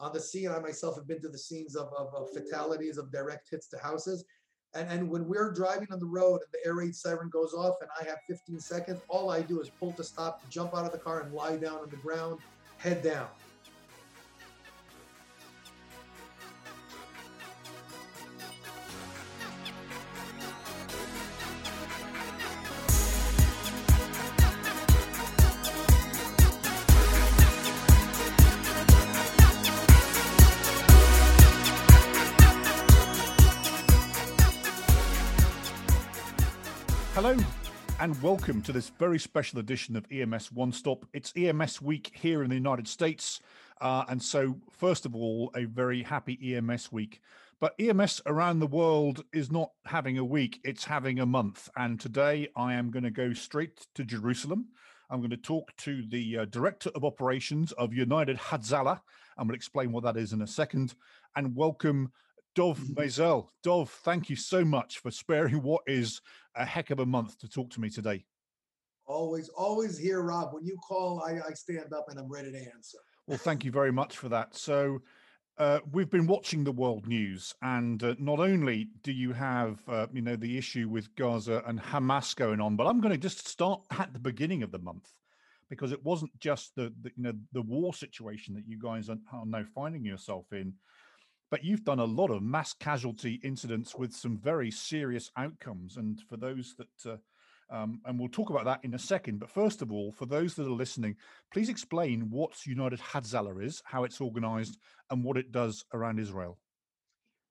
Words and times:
on 0.00 0.12
the 0.12 0.20
scene. 0.20 0.48
I 0.48 0.58
myself 0.58 0.96
have 0.96 1.06
been 1.06 1.20
to 1.22 1.28
the 1.28 1.38
scenes 1.38 1.76
of, 1.76 1.88
of, 1.96 2.14
of 2.14 2.30
fatalities, 2.30 2.98
of 2.98 3.10
direct 3.10 3.48
hits 3.50 3.68
to 3.68 3.78
houses. 3.78 4.24
And, 4.74 4.88
and 4.90 5.08
when 5.08 5.26
we're 5.26 5.52
driving 5.52 5.88
on 5.90 5.98
the 5.98 6.06
road 6.06 6.40
and 6.42 6.52
the 6.52 6.66
air 6.66 6.74
raid 6.74 6.94
siren 6.94 7.30
goes 7.30 7.54
off 7.54 7.76
and 7.80 7.90
I 7.98 8.04
have 8.08 8.18
15 8.26 8.60
seconds, 8.60 9.00
all 9.08 9.30
I 9.30 9.40
do 9.40 9.60
is 9.60 9.70
pull 9.70 9.92
to 9.92 10.04
stop, 10.04 10.48
jump 10.50 10.74
out 10.74 10.84
of 10.84 10.92
the 10.92 10.98
car 10.98 11.20
and 11.22 11.32
lie 11.32 11.56
down 11.56 11.78
on 11.78 11.90
the 11.90 11.96
ground, 11.96 12.40
head 12.76 13.02
down. 13.02 13.28
And 38.00 38.22
welcome 38.22 38.62
to 38.62 38.70
this 38.70 38.90
very 38.90 39.18
special 39.18 39.58
edition 39.58 39.96
of 39.96 40.06
EMS 40.12 40.52
One 40.52 40.70
Stop. 40.70 41.04
It's 41.12 41.32
EMS 41.34 41.82
week 41.82 42.12
here 42.14 42.44
in 42.44 42.48
the 42.48 42.54
United 42.54 42.86
States. 42.86 43.40
Uh, 43.80 44.04
and 44.08 44.22
so, 44.22 44.54
first 44.70 45.04
of 45.04 45.16
all, 45.16 45.50
a 45.56 45.64
very 45.64 46.04
happy 46.04 46.54
EMS 46.54 46.92
week. 46.92 47.20
But 47.58 47.74
EMS 47.80 48.22
around 48.24 48.60
the 48.60 48.68
world 48.68 49.24
is 49.32 49.50
not 49.50 49.72
having 49.84 50.16
a 50.16 50.24
week, 50.24 50.60
it's 50.62 50.84
having 50.84 51.18
a 51.18 51.26
month. 51.26 51.68
And 51.76 51.98
today 51.98 52.46
I 52.54 52.74
am 52.74 52.92
going 52.92 53.02
to 53.02 53.10
go 53.10 53.32
straight 53.32 53.88
to 53.96 54.04
Jerusalem. 54.04 54.68
I'm 55.10 55.18
going 55.18 55.30
to 55.30 55.36
talk 55.36 55.74
to 55.78 56.04
the 56.06 56.38
uh, 56.38 56.44
Director 56.44 56.90
of 56.94 57.04
Operations 57.04 57.72
of 57.72 57.92
United 57.92 58.36
Hatzalah, 58.36 59.00
going 59.38 59.48
to 59.48 59.54
explain 59.54 59.90
what 59.90 60.04
that 60.04 60.16
is 60.16 60.32
in 60.32 60.42
a 60.42 60.46
second. 60.46 60.94
And 61.34 61.56
welcome 61.56 62.12
Dov 62.58 62.80
Maisel. 62.96 63.46
Dov, 63.62 63.88
thank 64.02 64.28
you 64.28 64.34
so 64.34 64.64
much 64.64 64.98
for 64.98 65.12
sparing 65.12 65.62
what 65.62 65.82
is 65.86 66.20
a 66.56 66.64
heck 66.64 66.90
of 66.90 66.98
a 66.98 67.06
month 67.06 67.38
to 67.38 67.48
talk 67.48 67.70
to 67.70 67.80
me 67.80 67.88
today. 67.88 68.24
Always, 69.06 69.48
always 69.50 69.96
here, 69.96 70.22
Rob. 70.22 70.52
When 70.52 70.64
you 70.64 70.76
call, 70.78 71.22
I, 71.22 71.38
I 71.48 71.52
stand 71.52 71.92
up 71.92 72.06
and 72.08 72.18
I'm 72.18 72.28
ready 72.28 72.50
to 72.50 72.58
answer. 72.58 72.98
Well, 73.28 73.38
thank 73.38 73.64
you 73.64 73.70
very 73.70 73.92
much 73.92 74.16
for 74.16 74.28
that. 74.30 74.56
So, 74.56 75.02
uh, 75.58 75.78
we've 75.92 76.10
been 76.10 76.26
watching 76.26 76.64
the 76.64 76.72
world 76.72 77.06
news, 77.06 77.54
and 77.62 78.02
uh, 78.02 78.16
not 78.18 78.40
only 78.40 78.88
do 79.04 79.12
you 79.12 79.32
have, 79.34 79.80
uh, 79.86 80.08
you 80.12 80.22
know, 80.22 80.34
the 80.34 80.58
issue 80.58 80.88
with 80.88 81.14
Gaza 81.14 81.62
and 81.64 81.80
Hamas 81.80 82.34
going 82.34 82.60
on, 82.60 82.74
but 82.74 82.88
I'm 82.88 83.00
going 83.00 83.14
to 83.14 83.20
just 83.20 83.46
start 83.46 83.82
at 83.92 84.12
the 84.12 84.18
beginning 84.18 84.64
of 84.64 84.72
the 84.72 84.80
month 84.80 85.12
because 85.70 85.92
it 85.92 86.04
wasn't 86.04 86.36
just 86.40 86.74
the, 86.74 86.92
the 87.02 87.12
you 87.16 87.22
know 87.22 87.34
the 87.52 87.62
war 87.62 87.94
situation 87.94 88.54
that 88.54 88.66
you 88.66 88.80
guys 88.80 89.08
are, 89.08 89.18
are 89.32 89.46
now 89.46 89.64
finding 89.76 90.04
yourself 90.04 90.46
in, 90.52 90.72
but 91.50 91.64
you've 91.64 91.84
done 91.84 91.98
a 91.98 92.04
lot 92.04 92.30
of 92.30 92.42
mass 92.42 92.72
casualty 92.72 93.40
incidents 93.42 93.94
with 93.94 94.12
some 94.12 94.36
very 94.36 94.70
serious 94.70 95.30
outcomes. 95.36 95.96
And 95.96 96.20
for 96.28 96.36
those 96.36 96.74
that, 96.76 97.10
uh, 97.10 97.16
um, 97.70 98.00
and 98.04 98.18
we'll 98.18 98.28
talk 98.28 98.50
about 98.50 98.64
that 98.64 98.80
in 98.82 98.94
a 98.94 98.98
second. 98.98 99.40
But 99.40 99.50
first 99.50 99.82
of 99.82 99.92
all, 99.92 100.12
for 100.12 100.26
those 100.26 100.54
that 100.54 100.66
are 100.66 100.70
listening, 100.70 101.16
please 101.52 101.68
explain 101.68 102.30
what 102.30 102.66
United 102.66 103.00
Hatzalah 103.00 103.62
is, 103.62 103.82
how 103.84 104.04
it's 104.04 104.20
organized, 104.20 104.78
and 105.10 105.24
what 105.24 105.36
it 105.36 105.52
does 105.52 105.84
around 105.92 106.18
Israel. 106.18 106.58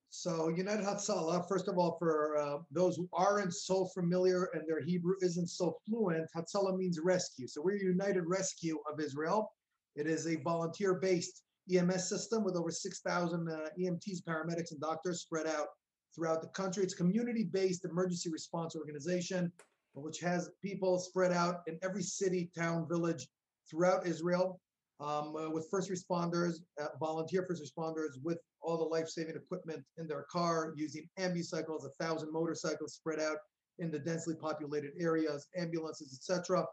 So, 0.10 0.48
United 0.48 0.86
Hatzalah, 0.86 1.48
first 1.48 1.68
of 1.68 1.78
all, 1.78 1.98
for 2.00 2.38
uh, 2.38 2.58
those 2.72 2.96
who 2.96 3.10
aren't 3.12 3.54
so 3.54 3.86
familiar 3.86 4.50
and 4.54 4.64
their 4.66 4.82
Hebrew 4.82 5.16
isn't 5.22 5.50
so 5.50 5.78
fluent, 5.86 6.30
Hatzalah 6.36 6.78
means 6.78 7.00
rescue. 7.04 7.46
So, 7.46 7.62
we're 7.62 7.76
United 7.76 8.24
Rescue 8.26 8.78
of 8.92 9.02
Israel. 9.02 9.52
It 9.96 10.08
is 10.08 10.26
a 10.26 10.38
volunteer 10.38 10.96
based 10.96 11.44
EMS 11.72 12.10
system 12.10 12.44
with 12.44 12.56
over 12.56 12.72
6,000 12.72 13.50
uh, 13.50 13.70
EMTs, 13.80 14.24
paramedics, 14.28 14.72
and 14.72 14.80
doctors 14.80 15.22
spread 15.22 15.48
out 15.48 15.68
throughout 16.16 16.42
the 16.42 16.48
country. 16.50 16.84
It's 16.84 16.94
a 16.94 16.98
community-based 16.98 17.86
emergency 17.86 18.30
response 18.30 18.76
organization, 18.76 19.52
which 19.94 20.20
has 20.20 20.50
people 20.64 21.00
spread 21.00 21.32
out 21.32 21.62
in 21.68 21.78
every 21.84 22.04
city, 22.04 22.50
town, 22.58 22.88
village 22.88 23.28
throughout 23.70 24.08
Israel, 24.08 24.60
um, 25.00 25.36
uh, 25.36 25.50
with 25.50 25.68
first 25.70 25.92
responders, 25.92 26.56
uh, 26.82 26.88
volunteer 27.00 27.46
first 27.48 27.64
responders, 27.64 28.22
with 28.24 28.40
all 28.62 28.78
the 28.78 28.84
life-saving 28.84 29.36
equipment 29.36 29.84
in 29.98 30.08
their 30.08 30.26
car, 30.32 30.74
using 30.76 31.08
ambucycles, 31.20 31.86
a 31.86 32.04
thousand 32.04 32.32
motorcycles 32.32 32.96
spread 32.96 33.20
out 33.20 33.38
in 33.80 33.92
the 33.92 34.00
densely 34.00 34.34
populated 34.34 34.92
areas, 35.00 35.48
ambulances, 35.56 36.20
etc 36.20 36.66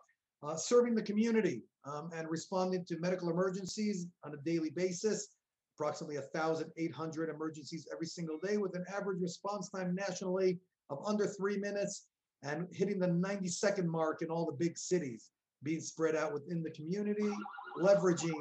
uh, 0.46 0.56
serving 0.56 0.94
the 0.94 1.02
community 1.02 1.62
um, 1.86 2.10
and 2.14 2.28
responding 2.30 2.84
to 2.86 2.98
medical 2.98 3.30
emergencies 3.30 4.06
on 4.24 4.34
a 4.34 4.36
daily 4.38 4.70
basis, 4.70 5.28
approximately 5.76 6.16
1,800 6.16 7.30
emergencies 7.30 7.86
every 7.92 8.06
single 8.06 8.38
day 8.42 8.56
with 8.56 8.74
an 8.74 8.84
average 8.94 9.20
response 9.20 9.70
time 9.70 9.94
nationally 9.94 10.58
of 10.90 10.98
under 11.06 11.26
three 11.26 11.56
minutes 11.58 12.06
and 12.42 12.66
hitting 12.72 12.98
the 12.98 13.06
90 13.06 13.48
second 13.48 13.88
mark 13.88 14.22
in 14.22 14.28
all 14.28 14.44
the 14.44 14.52
big 14.52 14.76
cities, 14.76 15.30
being 15.62 15.80
spread 15.80 16.14
out 16.14 16.32
within 16.32 16.62
the 16.62 16.70
community, 16.70 17.30
leveraging, 17.78 18.40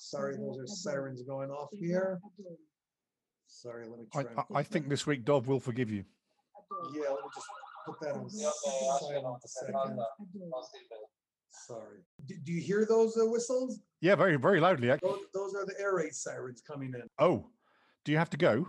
sorry, 0.00 0.36
those 0.36 0.58
are 0.58 0.66
sirens 0.66 1.22
going 1.22 1.50
off 1.50 1.68
here. 1.72 2.20
Sorry, 3.46 3.86
let 3.86 3.98
me 3.98 4.06
try. 4.12 4.24
I, 4.36 4.58
I 4.58 4.62
think 4.62 4.88
this 4.88 5.06
week 5.06 5.24
Dov 5.24 5.46
will 5.46 5.60
forgive 5.60 5.90
you. 5.90 6.04
Yeah, 6.92 7.08
let 7.10 7.22
me 7.24 7.30
just 7.34 7.46
put 7.86 8.00
that 8.00 8.14
on 8.14 8.28
silent 8.28 9.42
a 9.42 9.48
second. 9.48 9.98
Sorry. 11.50 12.00
Do, 12.26 12.34
do 12.44 12.52
you 12.52 12.60
hear 12.60 12.86
those 12.88 13.16
uh, 13.16 13.26
whistles? 13.26 13.80
Yeah, 14.00 14.14
very, 14.14 14.36
very 14.36 14.60
loudly. 14.60 14.88
Those, 14.88 15.20
those 15.34 15.54
are 15.54 15.66
the 15.66 15.74
air 15.78 15.94
raid 15.94 16.14
sirens 16.14 16.62
coming 16.66 16.92
in. 16.94 17.02
Oh, 17.18 17.46
do 18.04 18.12
you 18.12 18.18
have 18.18 18.30
to 18.30 18.36
go? 18.36 18.66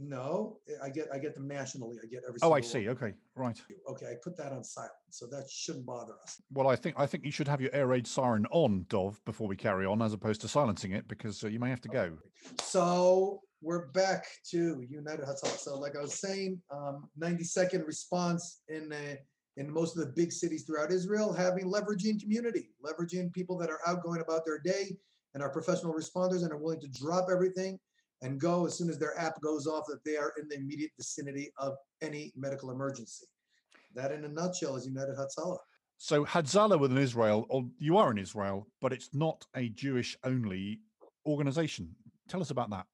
No, 0.00 0.58
I 0.80 0.90
get 0.90 1.08
I 1.12 1.18
get 1.18 1.34
them 1.34 1.48
nationally. 1.48 1.96
I 2.00 2.06
get 2.06 2.22
every. 2.26 2.38
Oh, 2.42 2.52
I 2.52 2.60
see. 2.60 2.88
Okay, 2.88 3.14
right. 3.34 3.60
Okay, 3.90 4.06
I 4.06 4.14
put 4.22 4.36
that 4.36 4.52
on 4.52 4.62
silent, 4.62 4.92
so 5.10 5.26
that 5.26 5.50
shouldn't 5.50 5.86
bother 5.86 6.12
us. 6.22 6.40
Well, 6.52 6.68
I 6.68 6.76
think 6.76 6.94
I 6.96 7.04
think 7.04 7.24
you 7.24 7.32
should 7.32 7.48
have 7.48 7.60
your 7.60 7.74
air 7.74 7.88
raid 7.88 8.06
siren 8.06 8.46
on, 8.52 8.86
Dov, 8.88 9.20
before 9.24 9.48
we 9.48 9.56
carry 9.56 9.86
on, 9.86 10.00
as 10.00 10.12
opposed 10.12 10.40
to 10.42 10.48
silencing 10.48 10.92
it, 10.92 11.08
because 11.08 11.42
uh, 11.42 11.48
you 11.48 11.58
may 11.58 11.68
have 11.68 11.80
to 11.80 11.88
go. 11.88 12.16
So 12.60 13.40
we're 13.60 13.88
back 13.88 14.24
to 14.50 14.84
United 14.88 15.24
Hatzalah. 15.24 15.58
So, 15.58 15.76
like 15.78 15.96
I 15.96 16.00
was 16.00 16.20
saying, 16.20 16.60
um, 16.70 17.08
90 17.16 17.42
second 17.42 17.84
response 17.84 18.60
in 18.68 18.92
uh, 18.92 19.16
in 19.58 19.70
most 19.70 19.96
of 19.96 20.06
the 20.06 20.12
big 20.12 20.32
cities 20.32 20.62
throughout 20.62 20.92
Israel, 20.92 21.32
having 21.32 21.70
leveraging 21.70 22.20
community, 22.20 22.70
leveraging 22.82 23.32
people 23.32 23.58
that 23.58 23.70
are 23.70 23.80
outgoing 23.86 24.20
about 24.20 24.46
their 24.46 24.60
day 24.60 24.96
and 25.34 25.42
are 25.42 25.50
professional 25.50 25.92
responders 25.92 26.42
and 26.42 26.52
are 26.52 26.58
willing 26.58 26.80
to 26.80 26.88
drop 26.88 27.26
everything 27.30 27.78
and 28.22 28.40
go 28.40 28.66
as 28.66 28.78
soon 28.78 28.88
as 28.88 28.98
their 28.98 29.18
app 29.18 29.40
goes 29.40 29.66
off 29.66 29.84
that 29.88 30.02
they 30.04 30.16
are 30.16 30.32
in 30.40 30.48
the 30.48 30.56
immediate 30.56 30.92
vicinity 30.96 31.50
of 31.58 31.74
any 32.02 32.32
medical 32.36 32.70
emergency. 32.70 33.26
That, 33.94 34.12
in 34.12 34.24
a 34.24 34.28
nutshell, 34.28 34.76
is 34.76 34.86
United 34.86 35.16
Hatzalah. 35.16 35.58
So 35.98 36.24
Hatzalah 36.24 36.78
within 36.78 36.98
Israel, 36.98 37.46
or 37.48 37.64
you 37.78 37.96
are 37.96 38.12
in 38.12 38.18
Israel, 38.18 38.68
but 38.80 38.92
it's 38.92 39.10
not 39.12 39.44
a 39.56 39.68
Jewish-only 39.70 40.80
organization. 41.26 41.94
Tell 42.28 42.40
us 42.40 42.50
about 42.50 42.70
that. 42.70 42.86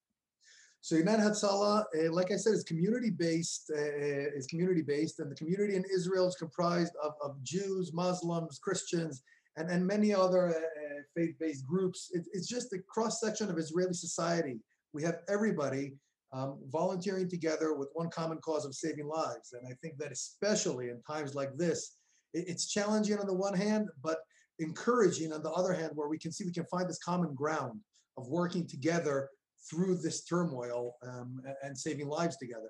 So 0.85 0.95
United 0.95 1.23
Hatzalah, 1.23 1.85
uh, 1.97 2.13
like 2.13 2.31
I 2.31 2.35
said, 2.35 2.53
is 2.53 2.63
community-based. 2.63 3.71
Uh, 3.75 4.37
is 4.37 4.45
community-based, 4.45 5.19
and 5.19 5.31
the 5.31 5.35
community 5.35 5.75
in 5.75 5.83
Israel 5.91 6.27
is 6.27 6.35
comprised 6.35 6.93
of, 7.03 7.13
of 7.23 7.41
Jews, 7.41 7.91
Muslims, 7.91 8.59
Christians, 8.59 9.23
and, 9.57 9.71
and 9.71 9.83
many 9.83 10.13
other 10.13 10.49
uh, 10.49 11.01
faith-based 11.17 11.65
groups. 11.65 12.11
It, 12.13 12.27
it's 12.33 12.47
just 12.47 12.71
a 12.73 12.77
cross-section 12.87 13.49
of 13.49 13.57
Israeli 13.57 13.95
society. 13.95 14.59
We 14.93 15.01
have 15.01 15.21
everybody 15.27 15.95
um, 16.31 16.59
volunteering 16.67 17.29
together 17.29 17.73
with 17.73 17.89
one 17.93 18.11
common 18.11 18.37
cause 18.37 18.63
of 18.63 18.75
saving 18.75 19.07
lives. 19.07 19.53
And 19.53 19.67
I 19.67 19.73
think 19.81 19.97
that 19.97 20.11
especially 20.11 20.89
in 20.89 21.01
times 21.01 21.33
like 21.33 21.57
this, 21.57 21.95
it, 22.35 22.45
it's 22.47 22.71
challenging 22.71 23.17
on 23.17 23.25
the 23.25 23.33
one 23.33 23.55
hand, 23.55 23.87
but 24.03 24.19
encouraging 24.59 25.33
on 25.33 25.41
the 25.41 25.51
other 25.51 25.73
hand, 25.73 25.93
where 25.95 26.09
we 26.09 26.19
can 26.19 26.31
see 26.31 26.45
we 26.45 26.53
can 26.53 26.65
find 26.65 26.87
this 26.87 26.99
common 26.99 27.33
ground 27.33 27.79
of 28.17 28.27
working 28.27 28.67
together 28.67 29.29
through 29.69 29.97
this 29.97 30.23
turmoil 30.23 30.95
um, 31.03 31.41
and 31.63 31.77
saving 31.77 32.07
lives 32.07 32.37
together. 32.37 32.69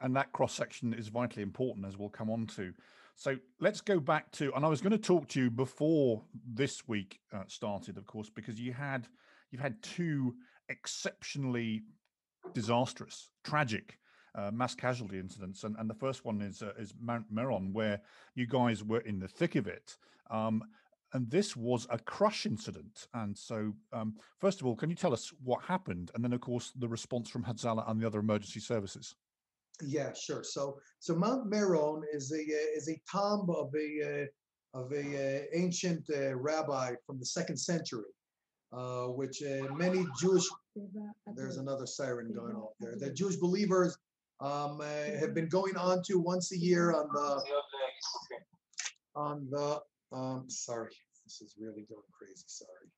And 0.00 0.16
that 0.16 0.32
cross 0.32 0.52
section 0.52 0.92
is 0.92 1.08
vitally 1.08 1.42
important, 1.42 1.86
as 1.86 1.96
we'll 1.96 2.08
come 2.08 2.28
on 2.28 2.46
to. 2.48 2.72
So 3.14 3.36
let's 3.60 3.80
go 3.80 4.00
back 4.00 4.30
to, 4.32 4.52
and 4.54 4.64
I 4.64 4.68
was 4.68 4.80
going 4.80 4.92
to 4.92 4.98
talk 4.98 5.28
to 5.28 5.40
you 5.40 5.50
before 5.50 6.22
this 6.44 6.86
week 6.88 7.20
uh, 7.32 7.44
started, 7.46 7.96
of 7.96 8.06
course, 8.06 8.28
because 8.28 8.60
you 8.60 8.72
had 8.72 9.08
you've 9.50 9.62
had 9.62 9.80
two 9.82 10.34
exceptionally 10.68 11.84
disastrous, 12.52 13.30
tragic 13.44 13.98
uh, 14.34 14.50
mass 14.52 14.74
casualty 14.74 15.18
incidents, 15.18 15.64
and, 15.64 15.76
and 15.78 15.88
the 15.88 15.94
first 15.94 16.24
one 16.24 16.42
is 16.42 16.62
uh, 16.62 16.72
is 16.78 16.92
Mount 17.00 17.24
Meron, 17.30 17.72
where 17.72 18.00
you 18.34 18.46
guys 18.46 18.84
were 18.84 19.00
in 19.00 19.18
the 19.18 19.28
thick 19.28 19.54
of 19.54 19.66
it. 19.66 19.96
Um, 20.30 20.62
and 21.16 21.30
this 21.30 21.56
was 21.56 21.86
a 21.90 21.98
crush 21.98 22.44
incident. 22.46 23.08
And 23.14 23.36
so, 23.48 23.72
um, 23.92 24.16
first 24.38 24.60
of 24.60 24.66
all, 24.66 24.76
can 24.76 24.90
you 24.90 24.96
tell 24.96 25.14
us 25.18 25.32
what 25.42 25.62
happened, 25.64 26.10
and 26.14 26.22
then, 26.22 26.34
of 26.34 26.42
course, 26.42 26.72
the 26.82 26.88
response 26.88 27.30
from 27.30 27.42
Hatzalah 27.42 27.90
and 27.90 27.98
the 27.98 28.06
other 28.06 28.20
emergency 28.20 28.60
services? 28.60 29.16
Yeah, 29.80 30.12
sure. 30.26 30.44
So, 30.44 30.62
so 31.00 31.14
Mount 31.14 31.42
Meron 31.52 32.02
is 32.12 32.32
a 32.32 32.42
uh, 32.60 32.78
is 32.78 32.88
a 32.88 33.00
tomb 33.10 33.48
of 33.62 33.68
a 33.74 33.88
uh, 34.10 34.78
of 34.80 34.92
a 34.92 35.06
uh, 35.24 35.40
ancient 35.62 36.04
uh, 36.10 36.36
rabbi 36.36 36.94
from 37.06 37.18
the 37.18 37.26
second 37.38 37.56
century. 37.56 38.12
uh, 38.72 39.06
which 39.06 39.42
uh, 39.42 39.72
many 39.74 40.04
Jewish, 40.20 40.44
there's 41.34 41.56
another 41.56 41.86
siren 41.86 42.32
going 42.32 42.54
off 42.54 42.72
there. 42.80 42.96
The 42.96 43.10
Jewish 43.10 43.36
believers 43.36 43.96
um, 44.40 44.80
have 44.80 45.34
been 45.34 45.48
going 45.48 45.76
on 45.76 46.02
to 46.04 46.18
once 46.18 46.52
a 46.52 46.58
year 46.58 46.92
on 46.92 47.08
the, 47.12 47.42
on 49.14 49.48
the, 49.50 49.80
um, 50.12 50.44
sorry, 50.48 50.90
this 51.24 51.40
is 51.40 51.54
really 51.58 51.86
going 51.88 52.02
crazy, 52.12 52.44
sorry. 52.46 52.90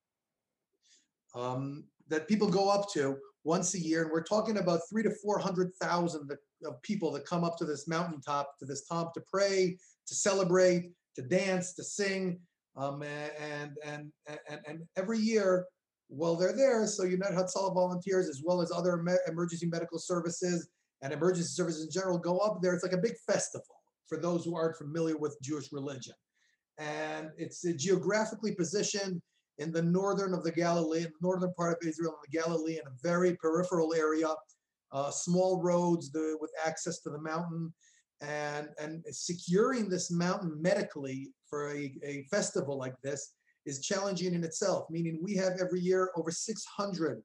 Um, 1.34 1.84
that 2.08 2.28
people 2.28 2.49
go 2.49 2.70
up 2.70 2.90
to 2.94 3.16
once 3.44 3.75
a 3.75 3.78
year, 3.78 4.02
and 4.02 4.10
we're 4.10 4.22
talking 4.22 4.58
about 4.58 4.81
three 4.90 5.02
to 5.02 5.10
four 5.22 5.38
hundred 5.38 5.72
thousand 5.81 6.31
of 6.64 6.82
people 6.82 7.12
that 7.12 7.26
come 7.26 7.44
up 7.44 7.56
to 7.58 7.64
this 7.64 7.87
mountaintop, 7.87 8.58
to 8.58 8.64
this 8.64 8.87
top 8.87 9.14
to 9.14 9.22
pray, 9.31 9.76
to 10.06 10.14
celebrate, 10.14 10.90
to 11.16 11.22
dance, 11.22 11.75
to 11.75 11.84
sing, 11.84 12.40
um, 12.76 13.02
and 13.02 13.72
and 13.84 14.12
and 14.26 14.61
and 14.66 14.81
every 14.96 15.19
year 15.19 15.66
while 16.08 16.37
they're 16.37 16.56
there, 16.56 16.87
so 16.87 17.04
United 17.04 17.37
Hatzalah 17.37 17.75
volunteers, 17.75 18.28
as 18.28 18.43
well 18.43 18.61
as 18.61 18.72
other 18.72 18.96
me- 18.96 19.12
emergency 19.26 19.66
medical 19.66 19.99
services 19.99 20.69
and 21.02 21.12
emergency 21.12 21.50
services 21.50 21.84
in 21.84 21.90
general, 21.90 22.19
go 22.19 22.38
up 22.38 22.61
there. 22.62 22.75
It's 22.75 22.82
like 22.82 22.93
a 22.93 22.99
big 22.99 23.14
festival 23.26 23.76
for 24.08 24.19
those 24.19 24.44
who 24.44 24.56
aren't 24.56 24.76
familiar 24.76 25.19
with 25.19 25.37
Jewish 25.43 25.70
religion, 25.70 26.14
and 26.78 27.30
it's 27.36 27.64
uh, 27.64 27.72
geographically 27.76 28.54
positioned 28.54 29.20
in 29.58 29.72
the 29.72 29.82
northern 29.82 30.32
of 30.32 30.44
the 30.44 30.52
the 30.52 31.10
northern 31.20 31.52
part 31.54 31.76
of 31.80 31.88
Israel, 31.88 32.12
in 32.12 32.30
the 32.30 32.38
Galilee, 32.38 32.75
in 32.75 32.86
a 32.86 32.96
very 33.02 33.36
peripheral 33.36 33.92
area, 33.92 34.28
uh, 34.92 35.10
small 35.10 35.60
roads 35.60 36.10
the, 36.12 36.38
with 36.40 36.52
access 36.64 37.00
to 37.00 37.10
the 37.10 37.20
mountain, 37.20 37.72
and 38.20 38.69
and 38.80 39.04
securing 39.10 39.88
this 39.88 40.10
mountain 40.10 40.60
medically 40.60 41.30
for 41.48 41.70
a, 41.70 41.94
a 42.02 42.25
festival 42.30 42.78
like 42.78 42.94
this 43.02 43.34
is 43.66 43.84
challenging 43.84 44.34
in 44.34 44.44
itself. 44.44 44.86
Meaning, 44.90 45.20
we 45.22 45.34
have 45.34 45.54
every 45.60 45.80
year 45.80 46.10
over 46.16 46.30
600 46.30 47.22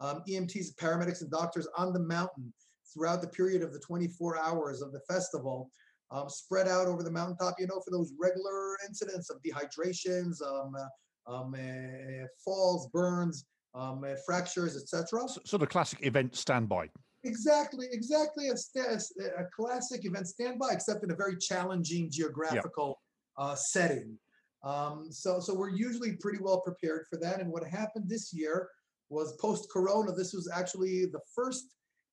um, 0.00 0.22
EMTs, 0.28 0.74
paramedics, 0.76 1.20
and 1.20 1.30
doctors 1.30 1.68
on 1.76 1.92
the 1.92 2.00
mountain 2.00 2.52
throughout 2.92 3.20
the 3.20 3.28
period 3.28 3.62
of 3.62 3.72
the 3.72 3.80
24 3.80 4.38
hours 4.38 4.82
of 4.82 4.92
the 4.92 5.00
festival. 5.00 5.70
Um, 6.14 6.28
spread 6.28 6.68
out 6.68 6.86
over 6.86 7.02
the 7.02 7.10
mountaintop, 7.10 7.56
you 7.58 7.66
know, 7.66 7.80
for 7.84 7.90
those 7.90 8.12
regular 8.20 8.76
incidents 8.86 9.30
of 9.30 9.38
dehydrations, 9.42 10.40
um, 10.46 10.72
uh, 10.76 11.32
um, 11.32 11.54
uh, 11.54 12.26
falls, 12.44 12.88
burns, 12.92 13.46
um, 13.74 14.04
uh, 14.04 14.14
fractures, 14.24 14.76
etc. 14.76 15.24
S- 15.24 15.40
Sort 15.44 15.62
of 15.62 15.68
classic 15.70 16.06
event 16.06 16.36
standby. 16.36 16.88
Exactly, 17.24 17.86
exactly. 17.90 18.48
A, 18.50 18.56
sta- 18.56 18.96
a 19.38 19.44
classic 19.56 20.04
event 20.04 20.28
standby, 20.28 20.68
except 20.70 21.02
in 21.02 21.10
a 21.10 21.16
very 21.16 21.36
challenging 21.36 22.08
geographical 22.12 23.00
uh, 23.36 23.56
setting. 23.56 24.16
Um, 24.62 25.08
so, 25.10 25.40
so 25.40 25.52
we're 25.52 25.70
usually 25.70 26.12
pretty 26.20 26.38
well 26.40 26.60
prepared 26.60 27.06
for 27.10 27.18
that. 27.22 27.40
And 27.40 27.50
what 27.50 27.64
happened 27.64 28.04
this 28.08 28.32
year 28.32 28.68
was 29.10 29.36
post-corona. 29.40 30.12
This 30.12 30.32
was 30.32 30.48
actually 30.54 31.06
the 31.06 31.20
first 31.34 31.64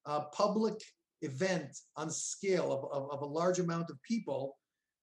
uh, 0.08 0.22
public 0.34 0.74
event 1.22 1.78
on 1.96 2.10
scale 2.10 2.72
of, 2.72 2.86
of, 2.92 3.12
of 3.12 3.22
a 3.22 3.26
large 3.26 3.60
amount 3.60 3.90
of 3.90 4.02
people 4.04 4.58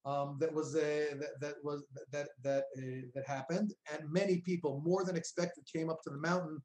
um, 0.05 0.37
that 0.41 0.53
was 0.53 0.75
uh, 0.75 1.15
that, 1.21 1.41
that 1.41 1.55
was 1.63 1.85
that 2.13 2.29
that 2.43 2.65
uh, 2.79 3.07
that 3.15 3.27
happened, 3.27 3.75
and 3.93 4.11
many 4.11 4.39
people, 4.39 4.83
more 4.85 5.05
than 5.05 5.17
expected, 5.17 5.65
came 5.71 5.91
up 5.91 6.03
to 6.03 6.11
the 6.11 6.19
mountain 6.19 6.63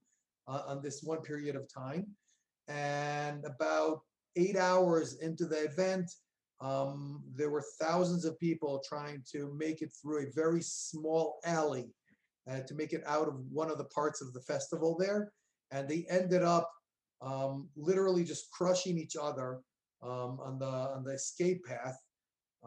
uh, 0.48 0.62
on 0.68 0.82
this 0.82 1.02
one 1.04 1.22
period 1.22 1.56
of 1.56 1.68
time. 1.74 2.06
And 2.68 3.44
about 3.46 4.02
eight 4.38 4.56
hours 4.56 5.16
into 5.16 5.46
the 5.46 5.66
event, 5.66 6.10
um, 6.62 7.24
there 7.36 7.50
were 7.50 7.66
thousands 7.82 8.24
of 8.24 8.40
people 8.40 8.82
trying 8.88 9.24
to 9.34 9.54
make 9.58 9.82
it 9.82 9.92
through 10.02 10.20
a 10.20 10.32
very 10.34 10.62
small 10.62 11.40
alley 11.44 11.90
uh, 12.50 12.62
to 12.62 12.76
make 12.76 12.94
it 12.94 13.04
out 13.06 13.28
of 13.28 13.36
one 13.52 13.70
of 13.70 13.78
the 13.78 13.86
parts 13.86 14.22
of 14.22 14.32
the 14.34 14.42
festival 14.42 14.96
there, 14.98 15.34
and 15.72 15.90
they 15.90 16.06
ended 16.10 16.44
up 16.44 16.70
um, 17.24 17.70
literally 17.76 18.24
just 18.24 18.52
crushing 18.52 18.98
each 18.98 19.16
other 19.20 19.60
um, 20.02 20.40
on 20.44 20.60
the 20.60 20.66
on 20.66 21.04
the 21.04 21.14
escape 21.14 21.64
path 21.66 21.98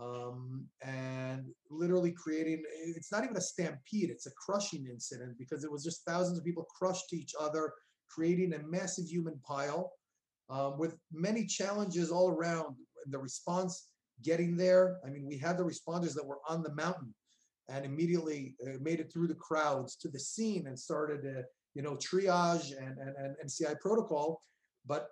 um, 0.01 0.67
and 0.83 1.47
literally 1.71 2.13
creating 2.13 2.63
it's 2.97 3.13
not 3.13 3.25
even 3.25 3.37
a 3.37 3.41
stampede 3.41 4.11
it's 4.11 4.27
a 4.27 4.31
crushing 4.33 4.87
incident 4.91 5.37
because 5.39 5.65
it 5.65 5.71
was 5.71 5.85
just 5.85 6.05
thousands 6.07 6.39
of 6.39 6.45
people 6.45 6.67
crushed 6.79 7.09
to 7.11 7.17
each 7.17 7.35
other 7.39 7.73
creating 8.09 8.55
a 8.55 8.67
massive 8.67 9.07
human 9.07 9.39
pile 9.47 9.93
um, 10.49 10.79
with 10.79 10.97
many 11.13 11.45
challenges 11.45 12.13
all 12.13 12.31
around. 12.31 12.77
The 13.11 13.19
response 13.19 13.89
getting 14.23 14.57
there 14.57 14.99
i 15.05 15.11
mean 15.11 15.27
we 15.27 15.37
had 15.37 15.59
the 15.59 15.65
responders 15.65 16.15
that 16.15 16.27
were 16.27 16.39
on 16.49 16.63
the 16.63 16.75
mountain 16.75 17.15
and 17.69 17.85
immediately 17.85 18.55
uh, 18.67 18.79
made 18.81 19.01
it 19.01 19.13
through 19.13 19.27
the 19.27 19.35
crowds 19.35 19.97
to 19.97 20.09
the 20.09 20.19
scene 20.19 20.67
and 20.67 20.79
started 20.79 21.39
uh, 21.39 21.43
you 21.77 21.83
know 21.83 21.95
triage 21.97 22.69
and, 22.79 22.95
and, 22.99 23.15
and 23.19 23.37
mci 23.45 23.79
protocol 23.81 24.43
but 24.87 25.09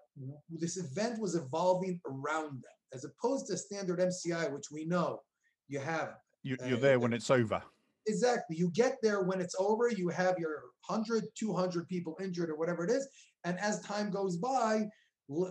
this 0.48 0.76
event 0.76 1.20
was 1.20 1.34
evolving 1.34 2.00
around 2.06 2.62
them 2.62 2.78
as 2.94 3.04
opposed 3.04 3.48
to 3.48 3.56
standard 3.56 3.98
MCI, 3.98 4.52
which 4.52 4.70
we 4.70 4.84
know 4.84 5.20
you 5.68 5.80
have. 5.80 6.14
You, 6.42 6.56
Uh, 6.62 6.66
you're 6.66 6.78
there 6.78 7.00
when 7.00 7.12
it's 7.12 7.30
over. 7.30 7.62
Exactly. 8.06 8.56
You 8.56 8.70
get 8.70 8.98
there 9.02 9.22
when 9.22 9.40
it's 9.40 9.56
over, 9.58 9.88
you 9.88 10.08
have 10.10 10.38
your 10.38 10.62
100, 10.86 11.24
200 11.34 11.88
people 11.88 12.16
injured 12.22 12.50
or 12.50 12.56
whatever 12.56 12.84
it 12.84 12.90
is. 12.90 13.08
And 13.44 13.58
as 13.58 13.80
time 13.80 14.10
goes 14.10 14.36
by, 14.36 14.86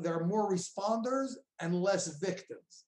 there 0.01 0.15
are 0.15 0.25
more 0.25 0.51
responders 0.51 1.31
and 1.59 1.75
less 1.75 2.19
victims 2.19 2.85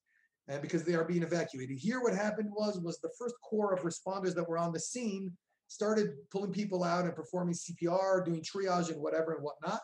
and 0.47 0.61
because 0.61 0.83
they 0.83 0.93
are 0.93 1.03
being 1.03 1.23
evacuated. 1.23 1.77
Here, 1.77 2.01
what 2.01 2.13
happened 2.13 2.49
was, 2.51 2.79
was 2.79 2.99
the 2.99 3.09
first 3.19 3.35
core 3.41 3.73
of 3.73 3.81
responders 3.81 4.35
that 4.35 4.47
were 4.47 4.59
on 4.59 4.71
the 4.71 4.79
scene 4.79 5.35
started 5.67 6.09
pulling 6.31 6.51
people 6.51 6.83
out 6.83 7.05
and 7.05 7.15
performing 7.15 7.55
CPR, 7.55 8.25
doing 8.25 8.41
triage 8.41 8.91
and 8.91 9.01
whatever 9.01 9.33
and 9.33 9.43
whatnot 9.43 9.81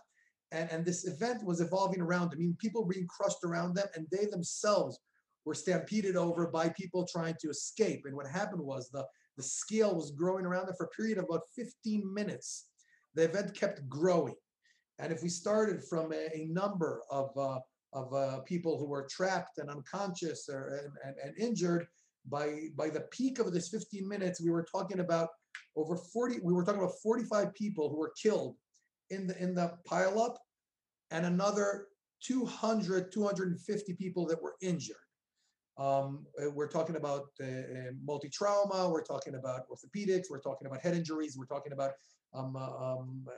and 0.52 0.70
and 0.72 0.86
this 0.86 1.08
event 1.08 1.44
was 1.44 1.62
evolving 1.62 2.02
around. 2.02 2.32
I 2.34 2.36
mean, 2.38 2.56
people 2.60 2.86
being 2.86 3.08
crushed 3.08 3.44
around 3.44 3.76
them, 3.76 3.88
and 3.96 4.08
they 4.12 4.26
themselves 4.26 5.00
were 5.46 5.56
stampeded 5.56 6.16
over 6.16 6.48
by 6.48 6.70
people 6.70 7.08
trying 7.08 7.36
to 7.42 7.50
escape. 7.50 8.04
And 8.06 8.16
what 8.16 8.28
happened 8.28 8.62
was 8.62 8.90
the 8.90 9.06
the 9.38 9.44
scale 9.44 9.96
was 9.96 10.12
growing 10.12 10.46
around 10.46 10.68
them 10.68 10.76
for 10.78 10.86
a 10.86 10.90
period 10.90 11.18
of 11.18 11.26
about 11.26 11.44
15 11.56 12.14
minutes. 12.14 12.68
The 13.16 13.24
event 13.24 13.56
kept 13.56 13.88
growing, 13.90 14.36
and 15.00 15.12
if 15.12 15.24
we 15.24 15.30
started 15.30 15.84
from 15.84 16.12
a, 16.12 16.30
a 16.36 16.48
number 16.50 17.02
of 17.10 17.36
uh, 17.38 17.60
of 17.94 18.14
uh, 18.14 18.40
people 18.42 18.78
who 18.78 18.88
were 18.88 19.08
trapped 19.10 19.58
and 19.58 19.70
unconscious 19.70 20.48
or 20.50 20.82
and, 20.84 20.94
and, 21.06 21.16
and 21.24 21.38
injured, 21.38 21.88
by 22.30 22.68
by 22.76 22.90
the 22.90 23.02
peak 23.12 23.40
of 23.40 23.52
this 23.54 23.70
15 23.70 24.08
minutes, 24.08 24.42
we 24.42 24.52
were 24.52 24.66
talking 24.70 25.00
about 25.00 25.30
over 25.76 25.96
40. 25.96 26.40
We 26.44 26.54
were 26.54 26.64
talking 26.64 26.82
about 26.82 26.96
45 27.02 27.54
people 27.54 27.90
who 27.90 27.98
were 27.98 28.14
killed 28.22 28.56
in 29.12 29.28
the 29.28 29.42
in 29.42 29.54
the 29.54 29.74
pileup 29.90 30.38
and 31.12 31.26
another 31.26 31.88
200 32.24 33.12
250 33.12 33.94
people 33.94 34.26
that 34.26 34.42
were 34.42 34.56
injured 34.62 34.96
um, 35.78 36.26
uh, 36.42 36.50
we're 36.50 36.68
talking 36.68 36.96
about 36.96 37.26
uh, 37.42 37.46
uh, 37.46 37.92
multi-trauma 38.04 38.90
we're 38.90 39.04
talking 39.04 39.36
about 39.36 39.62
orthopedics 39.70 40.26
we're 40.30 40.40
talking 40.40 40.68
about 40.68 40.82
head 40.82 40.96
injuries 40.96 41.36
we're 41.38 41.46
talking 41.46 41.74
about 41.74 41.92
um, 42.34 42.56
uh, 42.56 42.60
um, 42.60 43.26
uh, 43.28 43.34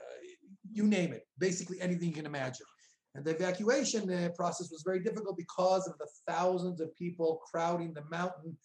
you 0.72 0.84
name 0.84 1.12
it 1.12 1.26
basically 1.38 1.80
anything 1.80 2.08
you 2.08 2.14
can 2.14 2.26
imagine 2.26 2.66
and 3.14 3.24
the 3.24 3.30
evacuation 3.30 4.10
uh, 4.12 4.28
process 4.36 4.70
was 4.70 4.82
very 4.84 5.00
difficult 5.00 5.36
because 5.36 5.86
of 5.88 5.96
the 5.98 6.06
thousands 6.26 6.80
of 6.80 6.94
people 6.96 7.40
crowding 7.50 7.92
the 7.92 8.04
mountain 8.10 8.56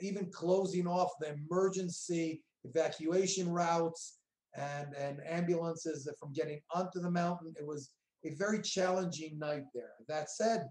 even 0.00 0.30
closing 0.30 0.86
off 0.86 1.10
the 1.18 1.34
emergency 1.34 2.44
evacuation 2.64 3.50
routes 3.50 4.18
and, 4.56 4.94
and 4.94 5.20
ambulances 5.28 6.08
from 6.18 6.32
getting 6.32 6.60
onto 6.74 7.00
the 7.00 7.10
mountain. 7.10 7.54
It 7.58 7.66
was 7.66 7.90
a 8.24 8.34
very 8.34 8.62
challenging 8.62 9.38
night 9.38 9.64
there. 9.74 9.92
That 10.08 10.30
said, 10.30 10.68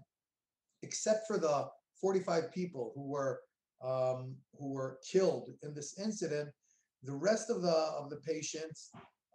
except 0.82 1.26
for 1.26 1.38
the 1.38 1.66
45 2.00 2.52
people 2.52 2.92
who 2.94 3.08
were 3.08 3.40
um, 3.82 4.34
who 4.58 4.72
were 4.72 4.98
killed 5.10 5.50
in 5.62 5.74
this 5.74 5.98
incident, 5.98 6.48
the 7.02 7.14
rest 7.14 7.50
of 7.50 7.62
the 7.62 7.76
of 7.98 8.08
the 8.10 8.16
patients 8.16 8.90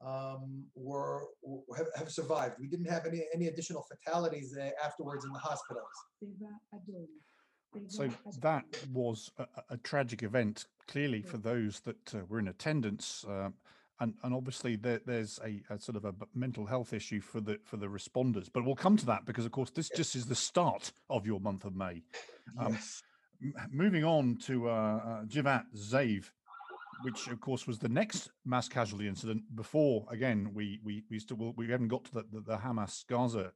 um, 0.06 0.64
were 0.76 1.28
have, 1.78 1.88
have 1.96 2.12
survived. 2.12 2.56
We 2.60 2.68
didn't 2.68 2.90
have 2.90 3.06
any 3.06 3.26
any 3.34 3.48
additional 3.48 3.86
fatalities 3.92 4.56
uh, 4.60 4.70
afterwards 4.84 5.26
in 5.26 5.32
the 5.32 5.40
hospitals. 5.40 5.90
So 7.88 8.10
that 8.42 8.66
was 8.92 9.32
a, 9.38 9.46
a- 9.70 9.78
tragic 9.78 10.24
event, 10.24 10.66
clearly 10.88 11.22
for 11.22 11.38
those 11.38 11.80
that 11.82 12.16
uh, 12.16 12.20
were 12.28 12.40
in 12.40 12.48
attendance, 12.48 13.26
um, 13.28 13.54
and 14.00 14.16
and 14.24 14.34
obviously 14.34 14.76
there, 14.76 15.02
there's 15.06 15.40
a, 15.46 15.62
a 15.74 15.80
sort 15.80 15.96
of 15.96 16.06
a 16.06 16.14
mental 16.34 16.66
health 16.66 16.94
issue 16.94 17.22
for 17.22 17.42
the 17.42 17.60
for 17.64 17.78
the 17.78 17.88
responders. 17.88 18.50
But 18.52 18.66
we'll 18.66 18.76
come 18.76 18.98
to 18.98 19.06
that 19.08 19.26
because, 19.26 19.46
of 19.46 19.52
course, 19.52 19.70
this 19.70 19.90
just 19.90 20.16
is 20.16 20.26
the 20.26 20.36
start 20.36 20.92
of 21.10 21.26
your 21.28 21.40
month 21.40 21.66
of 21.66 21.76
May. 21.76 22.04
Um, 22.58 22.74
Yes. 22.74 23.04
M- 23.42 23.54
moving 23.72 24.04
on 24.04 24.36
to 24.48 24.68
uh, 24.68 24.72
uh, 24.72 25.24
Givat 25.26 25.64
Ze'ev, 25.76 26.26
which 27.04 27.28
of 27.28 27.40
course 27.40 27.66
was 27.68 27.80
the 27.80 27.88
next 27.88 28.32
mass 28.46 28.68
casualty 28.68 29.08
incident. 29.08 29.44
Before 29.56 30.06
again, 30.10 30.52
we 30.54 30.80
we 30.84 31.04
we 31.10 31.20
still 31.20 31.54
we 31.56 31.68
haven't 31.70 31.88
got 31.90 32.04
to 32.06 32.14
the, 32.16 32.26
the, 32.32 32.42
the 32.42 32.58
Hamas 32.58 33.06
Gaza 33.08 33.54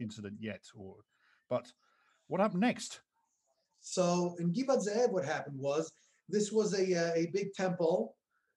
incident 0.00 0.34
yet, 0.40 0.62
or 0.76 0.96
but 1.48 1.72
what 2.26 2.40
happened 2.40 2.60
next? 2.62 3.00
So 3.94 4.34
in 4.40 4.50
Givat 4.52 4.80
Ze'ev, 4.82 5.12
what 5.12 5.26
happened 5.26 5.58
was 5.58 5.92
this 6.30 6.50
was 6.50 6.72
a 6.72 6.84
uh, 7.02 7.12
a 7.14 7.26
big 7.34 7.52
temple 7.52 8.16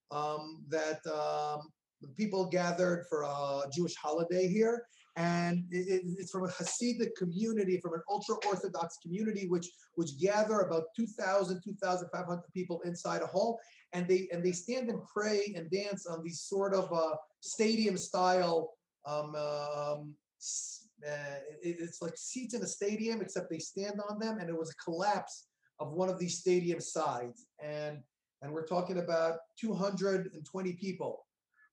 um, 0.10 0.64
that 0.70 1.06
um, 1.06 1.68
people 2.16 2.46
gathered 2.46 3.06
for 3.10 3.24
a 3.24 3.64
Jewish 3.76 3.94
holiday 3.96 4.48
here, 4.48 4.86
and 5.18 5.66
it- 5.70 5.88
it- 5.96 6.04
it's 6.20 6.32
from 6.32 6.46
a 6.46 6.54
Hasidic 6.58 7.14
community, 7.18 7.78
from 7.82 7.94
an 7.96 8.04
ultra-Orthodox 8.10 8.98
community, 9.04 9.48
which 9.50 9.68
which 9.96 10.18
gather 10.18 10.60
about 10.62 10.86
2,000, 10.96 11.62
2,500 11.62 12.44
people 12.54 12.80
inside 12.86 13.22
a 13.22 13.28
hall, 13.28 13.60
and 13.92 14.08
they 14.08 14.30
and 14.32 14.42
they 14.46 14.54
stand 14.54 14.90
and 14.90 15.02
pray 15.14 15.54
and 15.58 15.70
dance 15.70 16.06
on 16.08 16.24
these 16.24 16.40
sort 16.40 16.74
of 16.74 16.86
uh, 16.94 17.16
stadium-style. 17.42 18.74
Um, 19.06 19.36
um, 19.36 20.16
s- 20.40 20.87
uh, 21.06 21.40
it- 21.62 21.78
it's 21.80 22.02
like 22.02 22.18
seats 22.18 22.54
in 22.54 22.62
a 22.64 22.68
stadium, 22.68 23.22
except 23.22 23.50
they 23.50 23.60
stand 23.60 24.00
on 24.10 24.20
them, 24.20 24.40
and 24.40 24.50
it 24.50 24.58
was 24.58 24.72
a 24.72 24.76
collapse 24.84 25.48
of 25.80 25.92
one 25.92 26.10
of 26.10 26.18
these 26.20 26.40
stadium 26.40 26.80
sides, 26.82 27.46
and 27.62 28.04
and 28.44 28.54
we're 28.54 28.68
talking 28.68 29.00
about 29.00 29.40
220 29.60 30.74
people 30.74 31.26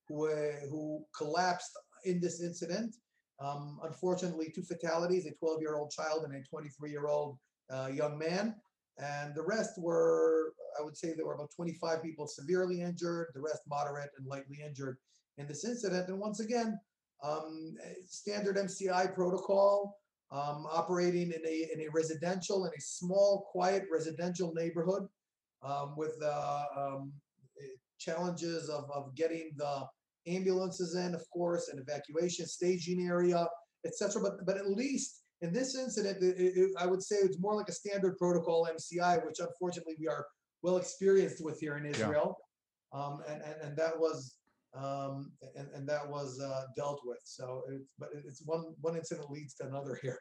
who 0.09 0.29
uh, 0.31 0.61
who 0.71 1.05
collapsed 1.17 1.73
in 2.05 2.21
this 2.21 2.41
incident. 2.43 2.97
Um, 3.41 3.79
unfortunately, 3.83 4.51
two 4.55 4.63
fatalities: 4.63 5.27
a 5.27 5.33
12-year-old 5.45 5.91
child 5.91 6.25
and 6.25 6.35
a 6.35 6.43
23-year-old 6.55 7.39
uh, 7.71 7.91
young 7.93 8.19
man. 8.19 8.55
And 8.99 9.35
the 9.35 9.43
rest 9.43 9.73
were, 9.77 10.55
I 10.79 10.83
would 10.85 10.97
say, 10.97 11.15
there 11.15 11.27
were 11.27 11.35
about 11.35 11.51
25 11.57 12.01
people 12.03 12.29
severely 12.29 12.81
injured. 12.81 13.29
The 13.35 13.41
rest 13.41 13.63
moderate 13.69 14.11
and 14.17 14.27
lightly 14.27 14.61
injured 14.65 14.99
in 15.37 15.49
this 15.49 15.65
incident. 15.65 16.09
And 16.09 16.21
once 16.21 16.39
again, 16.41 16.79
um, 17.25 17.75
standard 18.07 18.57
MCI 18.57 19.15
protocol, 19.15 19.97
um, 20.31 20.67
operating 20.71 21.33
in 21.33 21.41
a 21.47 21.69
in 21.73 21.81
a 21.87 21.91
residential 21.93 22.65
in 22.67 22.73
a 22.77 22.81
small, 22.81 23.49
quiet 23.51 23.85
residential 23.91 24.53
neighborhood 24.55 25.07
um, 25.63 25.95
with 25.97 26.17
uh, 26.23 26.65
um, 26.77 27.13
challenges 27.99 28.69
of, 28.69 28.85
of 28.93 29.15
getting 29.15 29.53
the 29.57 29.87
ambulances 30.27 30.95
in, 30.95 31.15
of 31.15 31.23
course, 31.31 31.69
and 31.69 31.81
evacuation 31.81 32.47
staging 32.47 33.07
area, 33.07 33.47
etc. 33.87 34.21
But 34.23 34.45
but 34.47 34.57
at 34.57 34.69
least 34.69 35.23
in 35.41 35.53
this 35.53 35.77
incident, 35.77 36.23
it, 36.23 36.37
it- 36.39 36.71
I 36.79 36.87
would 36.87 37.03
say 37.03 37.17
it's 37.17 37.39
more 37.39 37.55
like 37.55 37.69
a 37.69 37.73
standard 37.73 38.17
protocol 38.19 38.69
MCI, 38.71 39.25
which 39.25 39.39
unfortunately 39.41 39.95
we 39.99 40.09
are 40.09 40.27
well 40.63 40.77
experienced 40.79 41.45
with 41.45 41.61
here 41.61 41.77
in 41.77 41.87
Israel, 41.87 42.37
um, 42.93 43.21
and, 43.29 43.41
and 43.43 43.57
and 43.63 43.77
that 43.77 43.99
was. 43.99 44.37
Um, 44.75 45.31
and, 45.57 45.69
and 45.73 45.89
that 45.89 46.09
was 46.09 46.41
uh, 46.41 46.65
dealt 46.77 47.01
with. 47.05 47.21
So, 47.25 47.63
but 47.99 48.09
it's 48.27 48.43
one 48.45 48.75
one 48.81 48.97
incident 48.97 49.31
leads 49.31 49.55
to 49.55 49.67
another 49.67 49.99
here. 50.03 50.19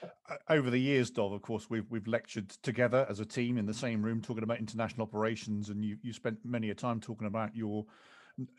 Over 0.48 0.70
the 0.70 0.78
years, 0.78 1.10
Dov, 1.10 1.32
of 1.32 1.42
course, 1.42 1.68
we've 1.68 1.90
we've 1.90 2.06
lectured 2.06 2.50
together 2.62 3.04
as 3.08 3.18
a 3.18 3.24
team 3.24 3.58
in 3.58 3.66
the 3.66 3.74
same 3.74 4.02
room 4.02 4.22
talking 4.22 4.44
about 4.44 4.60
international 4.60 5.06
operations, 5.06 5.70
and 5.70 5.84
you 5.84 5.96
you 6.02 6.12
spent 6.12 6.38
many 6.44 6.70
a 6.70 6.74
time 6.74 7.00
talking 7.00 7.26
about 7.26 7.56
your 7.56 7.84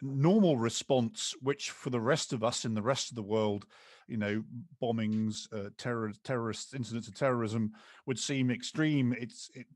normal 0.02 0.58
response, 0.58 1.34
which 1.42 1.72
for 1.72 1.90
the 1.90 2.02
rest 2.02 2.34
of 2.34 2.44
us 2.44 2.66
in 2.66 2.74
the 2.74 2.82
rest 2.82 3.10
of 3.10 3.16
the 3.16 3.24
world, 3.24 3.66
you 4.08 4.18
know, 4.18 4.44
bombings, 4.82 5.52
uh, 5.54 5.70
terror, 5.78 6.12
terrorist 6.24 6.74
incidents 6.74 7.08
of 7.08 7.16
terrorism 7.16 7.72
would 8.06 8.18
seem 8.18 8.50
extreme. 8.50 9.14
It's 9.18 9.50
it, 9.54 9.68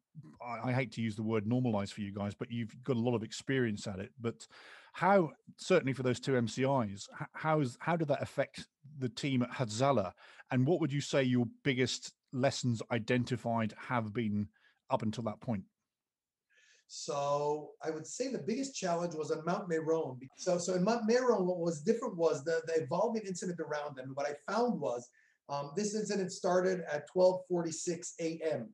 I, 0.46 0.70
I 0.70 0.74
hate 0.74 0.92
to 0.94 1.02
use 1.02 1.16
the 1.16 1.24
word 1.24 1.48
normalized 1.48 1.94
for 1.94 2.02
you 2.02 2.14
guys, 2.14 2.34
but 2.34 2.52
you've 2.52 2.76
got 2.84 2.96
a 2.96 3.00
lot 3.00 3.16
of 3.16 3.24
experience 3.24 3.88
at 3.88 4.00
it. 4.00 4.12
But 4.20 4.48
how 4.92 5.32
certainly 5.58 5.94
for 5.94 6.04
those 6.04 6.20
two 6.20 6.34
MCIs, 6.34 7.08
how 7.34 7.62
is 7.62 7.78
how 7.80 7.96
did 7.96 8.08
that 8.10 8.22
affect 8.22 8.68
the 9.00 9.10
team 9.10 9.42
at 9.42 9.52
Hatzalah? 9.52 10.12
And 10.52 10.68
what 10.68 10.80
would 10.82 10.92
you 10.92 11.02
say 11.02 11.24
your 11.24 11.48
biggest 11.64 12.14
lessons 12.34 12.82
identified 12.92 13.74
have 13.78 14.14
been 14.14 14.48
up 14.90 15.02
until 15.02 15.24
that 15.24 15.40
point? 15.40 15.64
So 16.94 17.70
I 17.82 17.90
would 17.90 18.06
say 18.06 18.28
the 18.28 18.44
biggest 18.46 18.76
challenge 18.76 19.16
was 19.16 19.32
on 19.32 19.46
Mount 19.46 19.70
Meron. 19.70 20.20
So, 20.36 20.58
so 20.58 20.74
in 20.74 20.84
Mount 20.84 21.08
Meron, 21.08 21.46
what 21.46 21.60
was 21.60 21.82
different 21.82 22.18
was 22.18 22.44
the, 22.44 22.62
the 22.68 22.84
evolving 22.84 23.22
incident 23.26 23.62
around 23.62 23.96
them. 23.96 24.12
What 24.14 24.28
I 24.28 24.52
found 24.52 24.78
was 24.78 25.08
um, 25.48 25.72
this 25.78 25.96
incident 25.96 26.34
started 26.34 26.82
at 26.92 27.06
12:46 27.16 28.12
a.m. 28.20 28.70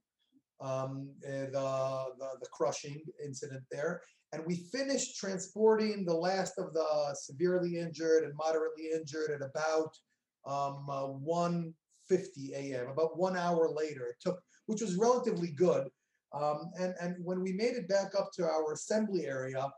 Um, 0.59 1.11
the, 1.21 1.49
the 1.51 2.05
the 2.41 2.47
crushing 2.51 3.03
incident 3.23 3.61
there, 3.69 4.01
and 4.33 4.43
we 4.45 4.55
finished 4.55 5.17
transporting 5.17 6.05
the 6.05 6.13
last 6.13 6.57
of 6.57 6.73
the 6.73 7.15
severely 7.15 7.77
injured 7.77 8.23
and 8.23 8.33
moderately 8.35 8.89
injured 8.93 9.31
at 9.31 9.41
about 9.41 9.95
um, 10.45 10.85
uh, 10.89 11.07
1:50 11.07 11.73
a.m. 12.53 12.89
About 12.89 13.17
one 13.17 13.37
hour 13.37 13.69
later, 13.69 14.07
it 14.07 14.15
took, 14.19 14.39
which 14.65 14.81
was 14.81 14.95
relatively 14.95 15.49
good. 15.49 15.87
Um, 16.33 16.71
and, 16.79 16.93
and 17.01 17.15
when 17.23 17.41
we 17.41 17.53
made 17.53 17.75
it 17.75 17.87
back 17.87 18.13
up 18.17 18.31
to 18.33 18.43
our 18.43 18.73
assembly 18.73 19.25
area 19.25 19.69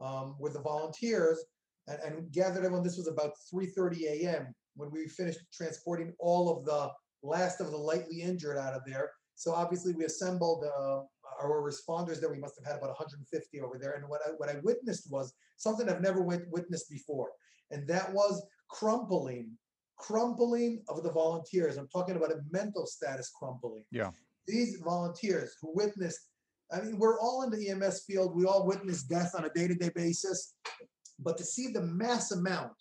um, 0.00 0.36
with 0.38 0.54
the 0.54 0.60
volunteers 0.60 1.44
and, 1.86 1.98
and 2.00 2.32
gathered 2.32 2.64
everyone, 2.64 2.82
this 2.82 2.96
was 2.96 3.08
about 3.08 3.32
3.30 3.52 4.04
a.m. 4.04 4.54
when 4.74 4.90
we 4.90 5.06
finished 5.06 5.40
transporting 5.52 6.14
all 6.18 6.56
of 6.56 6.64
the 6.64 6.90
last 7.22 7.60
of 7.60 7.70
the 7.70 7.76
lightly 7.76 8.22
injured 8.22 8.56
out 8.56 8.72
of 8.72 8.82
there. 8.86 9.10
So 9.34 9.52
obviously 9.52 9.92
we 9.92 10.04
assembled 10.04 10.64
uh, 10.64 11.00
our 11.42 11.62
responders 11.62 12.20
there. 12.20 12.30
We 12.30 12.38
must 12.38 12.54
have 12.58 12.66
had 12.66 12.78
about 12.78 12.90
150 12.90 13.60
over 13.60 13.78
there. 13.78 13.92
And 13.92 14.08
what 14.08 14.20
I, 14.26 14.30
what 14.36 14.48
I 14.48 14.56
witnessed 14.62 15.10
was 15.10 15.34
something 15.56 15.88
I've 15.88 16.00
never 16.00 16.22
wit- 16.22 16.48
witnessed 16.50 16.90
before. 16.90 17.30
And 17.70 17.86
that 17.88 18.12
was 18.12 18.42
crumpling, 18.70 19.50
crumpling 19.98 20.82
of 20.88 21.02
the 21.02 21.10
volunteers. 21.12 21.76
I'm 21.76 21.88
talking 21.88 22.16
about 22.16 22.32
a 22.32 22.40
mental 22.50 22.86
status 22.86 23.30
crumpling 23.38 23.84
Yeah. 23.90 24.10
these 24.46 24.78
volunteers 24.84 25.54
who 25.60 25.74
witnessed, 25.74 26.20
I 26.72 26.80
mean, 26.80 26.98
we're 26.98 27.20
all 27.20 27.42
in 27.42 27.50
the 27.50 27.68
EMS 27.70 28.04
field, 28.04 28.34
we 28.36 28.44
all 28.46 28.66
witness 28.66 29.02
death 29.02 29.32
on 29.36 29.44
a 29.44 29.50
day-to-day 29.50 29.90
basis. 29.94 30.54
But 31.18 31.36
to 31.38 31.44
see 31.44 31.68
the 31.72 31.82
mass 31.82 32.30
amount 32.30 32.72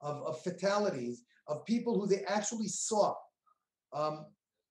of, 0.00 0.22
of 0.24 0.42
fatalities 0.42 1.24
of 1.46 1.64
people 1.64 1.98
who 1.98 2.06
they 2.06 2.22
actually 2.24 2.68
saw 2.68 3.14
um, 3.92 4.26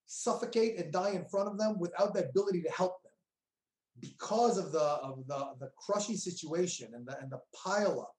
suffocate 0.05 0.77
and 0.79 0.91
die 0.91 1.11
in 1.11 1.25
front 1.25 1.49
of 1.49 1.57
them 1.57 1.77
without 1.79 2.13
the 2.13 2.25
ability 2.29 2.61
to 2.61 2.69
help 2.71 3.01
them 3.03 3.06
because 3.99 4.57
of 4.57 4.71
the 4.71 4.79
of 4.79 5.25
the, 5.27 5.53
the 5.59 5.69
crushing 5.77 6.17
situation 6.17 6.89
and 6.93 7.07
the 7.07 7.17
and 7.19 7.31
the 7.31 7.39
pileup 7.65 8.13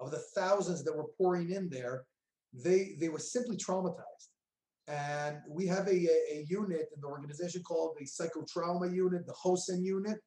of 0.00 0.10
the 0.10 0.22
thousands 0.34 0.84
that 0.84 0.96
were 0.96 1.08
pouring 1.18 1.50
in 1.50 1.68
there, 1.68 2.04
they 2.52 2.96
they 3.00 3.08
were 3.08 3.18
simply 3.18 3.56
traumatized. 3.56 4.28
And 4.88 5.38
we 5.48 5.66
have 5.66 5.88
a, 5.88 5.90
a, 5.90 6.18
a 6.38 6.46
unit 6.48 6.88
in 6.94 7.00
the 7.00 7.08
organization 7.08 7.62
called 7.64 7.96
the 7.98 8.06
psychotrauma 8.06 8.94
unit, 8.94 9.26
the 9.26 9.32
HOSEN 9.32 9.82
unit, 9.82 10.18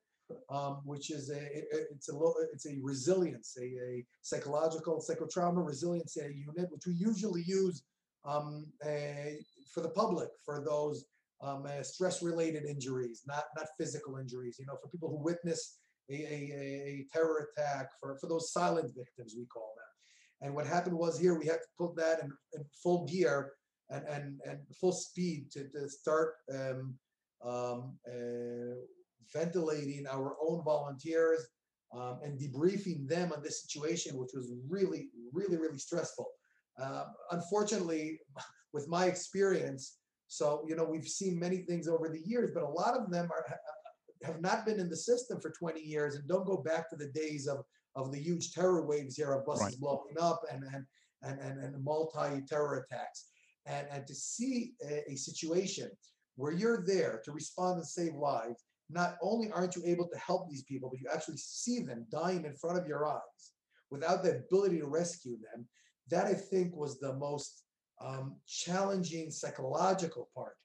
um, 0.49 0.81
which 0.83 1.11
is 1.11 1.29
a 1.29 1.37
it- 1.39 1.67
it- 1.71 1.87
it's 1.95 2.09
a 2.09 2.15
it's 2.53 2.65
a 2.67 2.77
resilience, 2.81 3.55
a, 3.59 3.63
a 3.63 4.05
psychological 4.21 5.01
psychotrauma 5.07 5.65
resilience 5.65 6.17
unit, 6.17 6.69
which 6.71 6.85
we 6.87 6.93
usually 6.93 7.43
use 7.43 7.83
um, 8.25 8.65
eh, 8.83 9.35
for 9.73 9.81
the 9.81 9.89
public 9.89 10.29
for 10.43 10.61
those 10.65 11.05
um, 11.41 11.65
uh, 11.65 11.83
stress-related 11.83 12.63
injuries, 12.65 13.23
not 13.27 13.45
not 13.57 13.67
physical 13.79 14.17
injuries. 14.17 14.57
You 14.59 14.65
know, 14.65 14.77
for 14.81 14.89
people 14.89 15.09
who 15.09 15.23
witness 15.23 15.79
a, 16.09 16.13
a, 16.13 16.17
a- 16.17 17.05
terror 17.13 17.49
attack, 17.57 17.89
for 17.99 18.17
for 18.19 18.27
those 18.27 18.51
silent 18.51 18.91
victims, 18.95 19.35
we 19.37 19.45
call 19.45 19.73
them. 19.75 20.47
And 20.47 20.55
what 20.55 20.65
happened 20.65 20.97
was 20.97 21.19
here 21.19 21.37
we 21.37 21.45
had 21.45 21.59
to 21.61 21.67
put 21.77 21.95
that 21.97 22.21
in, 22.21 22.31
in 22.53 22.65
full 22.83 23.05
gear 23.05 23.53
and 23.89 24.05
and 24.07 24.39
and 24.45 24.59
full 24.79 24.91
speed 24.93 25.51
to, 25.51 25.67
to 25.69 25.89
start 25.89 26.35
um, 26.53 26.95
um, 27.45 27.97
uh, 28.07 28.75
ventilating 29.33 30.05
our 30.07 30.35
own 30.41 30.63
volunteers 30.63 31.47
um, 31.95 32.19
and 32.23 32.39
debriefing 32.39 33.07
them 33.07 33.31
on 33.31 33.41
this 33.41 33.61
situation, 33.63 34.17
which 34.17 34.31
was 34.33 34.51
really, 34.67 35.09
really, 35.33 35.57
really 35.57 35.77
stressful. 35.77 36.27
Uh, 36.81 37.05
unfortunately, 37.31 38.19
with 38.73 38.87
my 38.87 39.05
experience, 39.05 39.98
so 40.29 40.63
you 40.67 40.75
know 40.75 40.85
we've 40.85 41.07
seen 41.07 41.37
many 41.37 41.57
things 41.57 41.87
over 41.87 42.07
the 42.07 42.21
years, 42.25 42.51
but 42.53 42.63
a 42.63 42.69
lot 42.69 42.95
of 42.95 43.11
them 43.11 43.29
are 43.31 43.45
have 44.23 44.41
not 44.41 44.65
been 44.65 44.79
in 44.79 44.89
the 44.89 44.95
system 44.95 45.39
for 45.41 45.51
20 45.51 45.81
years 45.81 46.15
and 46.15 46.27
don't 46.27 46.45
go 46.45 46.57
back 46.57 46.89
to 46.89 46.95
the 46.95 47.07
days 47.07 47.47
of 47.47 47.65
of 47.95 48.11
the 48.11 48.19
huge 48.19 48.51
terror 48.51 48.85
waves 48.85 49.15
here 49.15 49.33
of 49.33 49.45
buses 49.45 49.61
Right. 49.63 49.79
blowing 49.79 50.15
up 50.21 50.41
and 50.51 50.63
and 50.63 50.85
and 51.23 51.39
and, 51.39 51.63
and 51.63 51.83
multi 51.83 52.41
terror 52.47 52.85
attacks 52.85 53.29
and 53.65 53.87
and 53.91 54.05
to 54.07 54.13
see 54.15 54.73
a, 54.85 55.11
a 55.11 55.15
situation 55.15 55.89
where 56.35 56.51
you're 56.51 56.85
there 56.85 57.21
to 57.25 57.31
respond 57.31 57.77
and 57.77 57.87
save 57.87 58.13
lives 58.13 58.65
not 58.89 59.17
only 59.21 59.51
aren't 59.51 59.75
you 59.75 59.83
able 59.85 60.07
to 60.07 60.17
help 60.19 60.47
these 60.47 60.63
people 60.63 60.89
but 60.89 60.99
you 60.99 61.07
actually 61.13 61.37
see 61.37 61.79
them 61.79 62.05
dying 62.11 62.45
in 62.45 62.55
front 62.55 62.77
of 62.77 62.87
your 62.87 63.05
eyes 63.07 63.43
without 63.89 64.23
the 64.23 64.37
ability 64.37 64.79
to 64.79 64.87
rescue 64.87 65.37
them 65.51 65.67
that 66.09 66.25
i 66.25 66.33
think 66.33 66.75
was 66.75 66.99
the 66.99 67.13
most 67.15 67.63
um, 68.01 68.35
challenging 68.47 69.29
psychological 69.29 70.29
part 70.35 70.55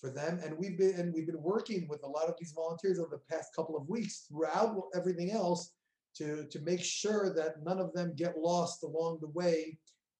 for 0.00 0.10
them 0.10 0.40
and 0.44 0.56
we've 0.58 0.76
been 0.76 0.94
and 0.96 1.14
we've 1.14 1.26
been 1.26 1.42
working 1.42 1.86
with 1.88 2.02
a 2.02 2.08
lot 2.08 2.28
of 2.28 2.34
these 2.38 2.52
volunteers 2.52 2.98
over 2.98 3.10
the 3.10 3.34
past 3.34 3.54
couple 3.54 3.76
of 3.76 3.88
weeks 3.88 4.26
throughout 4.28 4.76
everything 4.94 5.30
else 5.30 5.72
to 6.14 6.46
to 6.50 6.60
make 6.60 6.82
sure 6.82 7.32
that 7.34 7.62
none 7.62 7.78
of 7.78 7.92
them 7.94 8.12
get 8.16 8.36
lost 8.36 8.82
along 8.82 9.18
the 9.20 9.28
way 9.28 9.78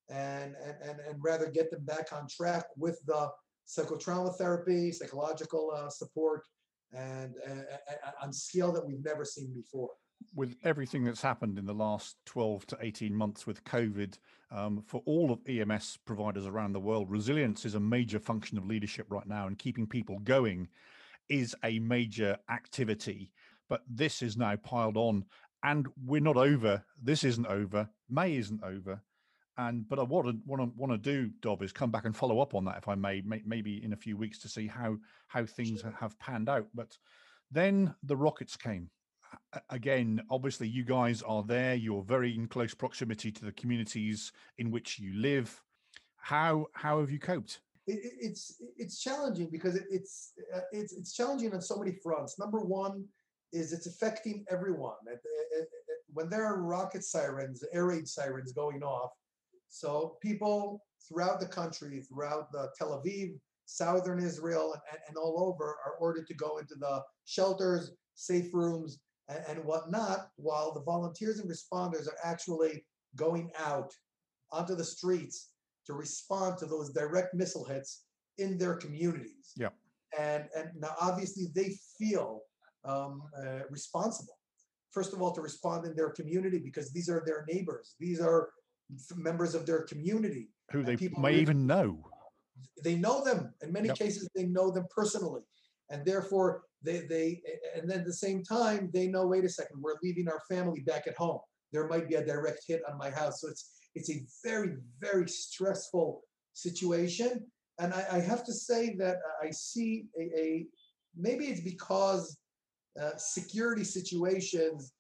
and 0.09 0.55
and 0.65 0.77
and, 0.83 1.01
and 1.01 1.17
rather 1.23 1.51
get 1.51 1.71
them 1.71 1.85
back 1.85 2.13
on 2.13 2.27
track 2.29 2.65
with 2.77 2.99
the 3.07 3.29
psychotrauma 3.67 4.37
therapy, 4.37 4.93
psychological 4.93 5.73
uh, 5.75 5.89
support, 5.89 6.43
and 6.93 7.35
uh, 7.49 8.11
on 8.23 8.33
scale 8.33 8.73
that 8.73 8.87
we've 8.87 9.05
never 9.05 9.25
seen 9.25 9.53
before. 9.55 9.91
With 10.35 10.57
everything 10.65 11.05
that's 11.05 11.23
happened 11.23 11.59
in 11.59 11.67
the 11.67 11.75
last 11.75 12.17
12 12.27 12.67
to 12.69 12.79
18 12.81 13.15
months 13.15 13.47
with 13.47 13.65
COVID, 13.65 14.19
um, 14.51 14.83
for 14.87 15.03
all 15.07 15.33
of 15.33 15.41
EMS 15.49 15.99
providers 16.05 16.47
around 16.47 16.73
the 16.73 16.81
world, 16.81 17.11
resilience 17.11 17.65
is 17.65 17.75
a 17.75 17.81
major 17.81 18.19
function 18.19 18.59
of 18.59 18.67
leadership 18.67 19.07
right 19.09 19.27
now, 19.27 19.47
and 19.47 19.59
keeping 19.59 19.87
people 19.87 20.19
going 20.21 20.69
is 21.29 21.55
a 21.65 21.79
major 21.79 22.37
activity. 22.51 23.33
But 23.69 23.83
this 23.89 24.23
is 24.23 24.37
now 24.37 24.57
piled 24.57 24.97
on, 24.97 25.25
and 25.63 25.89
we're 26.05 26.21
not 26.21 26.37
over. 26.37 26.85
This 27.03 27.25
isn't 27.25 27.47
over. 27.47 27.89
May 28.09 28.37
isn't 28.37 28.63
over. 28.63 29.03
And 29.57 29.89
but 29.89 29.99
I 29.99 30.03
want 30.03 30.27
to 30.27 30.37
want 30.45 30.63
to 30.63 30.73
want 30.77 30.93
to 30.93 30.99
do, 30.99 31.31
Dov, 31.41 31.63
is 31.63 31.73
come 31.73 31.91
back 31.91 32.05
and 32.05 32.17
follow 32.17 32.41
up 32.41 32.55
on 32.55 32.65
that, 32.65 32.79
if 32.79 32.89
I 32.89 32.97
may, 32.97 33.23
may 33.23 33.41
maybe 33.47 33.83
in 33.85 33.93
a 33.93 33.97
few 33.97 34.17
weeks 34.17 34.39
to 34.41 34.49
see 34.49 34.67
how 34.67 34.97
how 35.29 35.47
things 35.47 35.81
sure. 35.81 35.95
have 35.99 36.19
panned 36.19 36.49
out. 36.49 36.67
But 36.75 36.97
then 37.51 37.95
the 38.03 38.17
rockets 38.17 38.57
came. 38.57 38.91
Again, 39.71 40.23
obviously, 40.31 40.69
you 40.69 40.85
guys 40.85 41.23
are 41.23 41.43
there. 41.43 41.75
You're 41.75 42.03
very 42.03 42.35
in 42.35 42.47
close 42.49 42.75
proximity 42.75 43.31
to 43.33 43.45
the 43.45 43.53
communities 43.53 44.33
in 44.59 44.71
which 44.71 44.99
you 44.99 45.15
live. 45.15 45.63
How 46.17 46.67
how 46.73 47.01
have 47.01 47.11
you 47.11 47.19
coped? 47.19 47.61
It, 47.87 48.01
it's 48.03 48.63
it's 48.77 49.01
challenging 49.01 49.51
because 49.51 49.77
it, 49.77 49.85
it's 49.91 50.33
uh, 50.55 50.61
it's 50.73 50.93
it's 50.93 51.13
challenging 51.13 51.55
on 51.55 51.61
so 51.61 51.77
many 51.77 51.93
fronts. 52.03 52.39
Number 52.39 52.61
one 52.61 53.05
is 53.53 53.73
it's 53.73 53.87
affecting 53.87 54.45
everyone. 54.51 54.97
When 56.13 56.31
there 56.31 56.45
are 56.45 56.63
rocket 56.63 57.05
sirens, 57.05 57.65
air 57.73 57.87
raid 57.87 58.09
sirens 58.09 58.53
going 58.53 58.83
off, 58.83 59.11
so 59.69 60.17
people 60.23 60.81
throughout 61.09 61.41
the 61.41 61.47
country, 61.47 62.01
throughout 62.01 62.51
the 62.53 62.71
Tel 62.79 63.03
Aviv, 63.03 63.35
southern 63.67 64.19
Israel, 64.19 64.75
and, 64.91 65.01
and 65.09 65.17
all 65.17 65.49
over 65.49 65.77
are 65.85 65.95
ordered 66.01 66.27
to 66.29 66.35
go 66.35 66.59
into 66.59 66.75
the 66.77 67.03
shelters, 67.25 67.93
safe 68.15 68.53
rooms, 68.53 68.99
and, 69.29 69.43
and 69.49 69.65
whatnot, 69.65 70.29
while 70.37 70.73
the 70.73 70.83
volunteers 70.83 71.39
and 71.39 71.51
responders 71.51 72.07
are 72.07 72.19
actually 72.25 72.85
going 73.17 73.51
out 73.59 73.93
onto 74.53 74.75
the 74.75 74.85
streets 74.85 75.51
to 75.87 75.95
respond 75.95 76.59
to 76.59 76.67
those 76.67 76.91
direct 76.93 77.35
missile 77.35 77.65
hits 77.65 78.05
in 78.39 78.59
their 78.59 78.75
communities. 78.75 79.53
Yeah. 79.57 79.69
And 80.19 80.45
and 80.57 80.71
now 80.77 80.95
obviously 81.01 81.49
they 81.55 81.77
feel 81.99 82.43
um, 82.85 83.23
uh, 83.39 83.61
responsible. 83.71 84.39
First 84.93 85.13
of 85.13 85.21
all, 85.21 85.33
to 85.33 85.41
respond 85.41 85.87
in 85.87 85.97
their 85.97 86.11
community 86.11 86.59
because 86.59 86.93
these 86.93 87.09
are 87.09 87.23
their 87.27 87.45
neighbors. 87.49 87.97
These 87.99 88.21
are 88.21 88.51
members 89.17 89.55
of 89.55 89.67
their 89.67 89.83
community 89.83 90.51
who 90.71 90.83
they 90.83 90.97
people 90.97 91.21
may 91.21 91.35
even 91.35 91.67
know. 91.67 92.05
They 92.85 92.95
know 92.95 93.25
them. 93.25 93.53
In 93.63 93.73
many 93.73 93.89
yep. 93.89 93.99
cases, 93.99 94.29
they 94.35 94.45
know 94.45 94.71
them 94.71 94.87
personally, 94.95 95.43
and 95.91 96.05
therefore 96.05 96.63
they 96.83 97.01
they 97.01 97.43
and 97.77 97.89
then 97.89 98.01
at 98.01 98.07
the 98.07 98.13
same 98.13 98.43
time 98.43 98.91
they 98.93 99.07
know. 99.07 99.27
Wait 99.27 99.45
a 99.45 99.49
second, 99.49 99.81
we're 99.81 99.97
leaving 100.03 100.29
our 100.29 100.41
family 100.49 100.81
back 100.81 101.07
at 101.07 101.17
home. 101.17 101.39
There 101.73 101.89
might 101.89 102.09
be 102.09 102.15
a 102.15 102.25
direct 102.25 102.65
hit 102.67 102.83
on 102.91 102.99
my 102.99 103.11
house, 103.11 103.41
so 103.41 103.49
it's 103.49 103.71
it's 103.95 104.11
a 104.11 104.23
very 104.45 104.77
very 105.01 105.29
stressful 105.29 106.23
situation. 106.53 107.47
And 107.79 107.93
I, 107.93 108.07
I 108.13 108.21
have 108.21 108.45
to 108.45 108.53
say 108.53 108.95
that 108.99 109.17
I 109.43 109.51
see 109.51 110.07
a, 110.19 110.41
a 110.41 110.67
maybe 111.17 111.47
it's 111.47 111.61
because 111.61 112.39
uh, 113.01 113.17
security 113.17 113.85
situations 113.85 114.93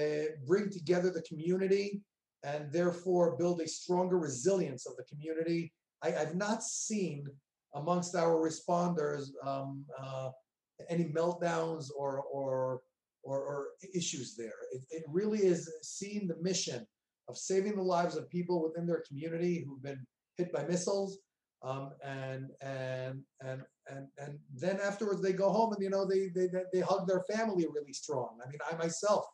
uh, 0.00 0.30
bring 0.46 0.70
together 0.70 1.10
the 1.10 1.22
community 1.22 2.00
and 2.44 2.72
therefore 2.72 3.36
build 3.36 3.60
a 3.60 3.68
stronger 3.68 4.18
resilience 4.18 4.86
of 4.86 4.96
the 4.96 5.04
community. 5.04 5.72
I, 6.02 6.10
have 6.10 6.34
not 6.34 6.62
seen 6.62 7.26
amongst 7.74 8.14
our 8.14 8.36
responders 8.36 9.28
um, 9.46 9.84
uh, 10.02 10.30
any 10.88 11.04
meltdowns 11.04 11.88
or, 11.96 12.22
or, 12.32 12.80
or, 13.22 13.38
or 13.38 13.66
issues 13.94 14.34
there. 14.36 14.52
It, 14.72 14.82
it, 14.90 15.04
really 15.08 15.40
is 15.40 15.70
seeing 15.82 16.26
the 16.26 16.36
mission 16.40 16.86
of 17.28 17.36
saving 17.36 17.76
the 17.76 17.82
lives 17.82 18.16
of 18.16 18.28
people 18.30 18.62
within 18.62 18.86
their 18.86 19.04
community 19.06 19.64
who've 19.66 19.82
been 19.82 20.04
hit 20.36 20.52
by 20.52 20.64
missiles. 20.64 21.18
Um, 21.62 21.90
and 22.02 22.46
and 22.62 23.20
and 23.42 23.60
and 23.86 24.06
and 24.16 24.38
then 24.54 24.80
afterwards 24.80 25.20
they 25.20 25.34
go 25.34 25.50
home 25.50 25.74
and 25.74 25.82
you 25.82 25.90
know 25.90 26.06
they 26.06 26.30
they 26.34 26.48
they 26.72 26.80
hug 26.80 27.06
their 27.06 27.22
family 27.30 27.66
really 27.66 27.92
strong. 27.92 28.38
I 28.42 28.48
mean, 28.48 28.60
I 28.72 28.76
myself 28.76 29.26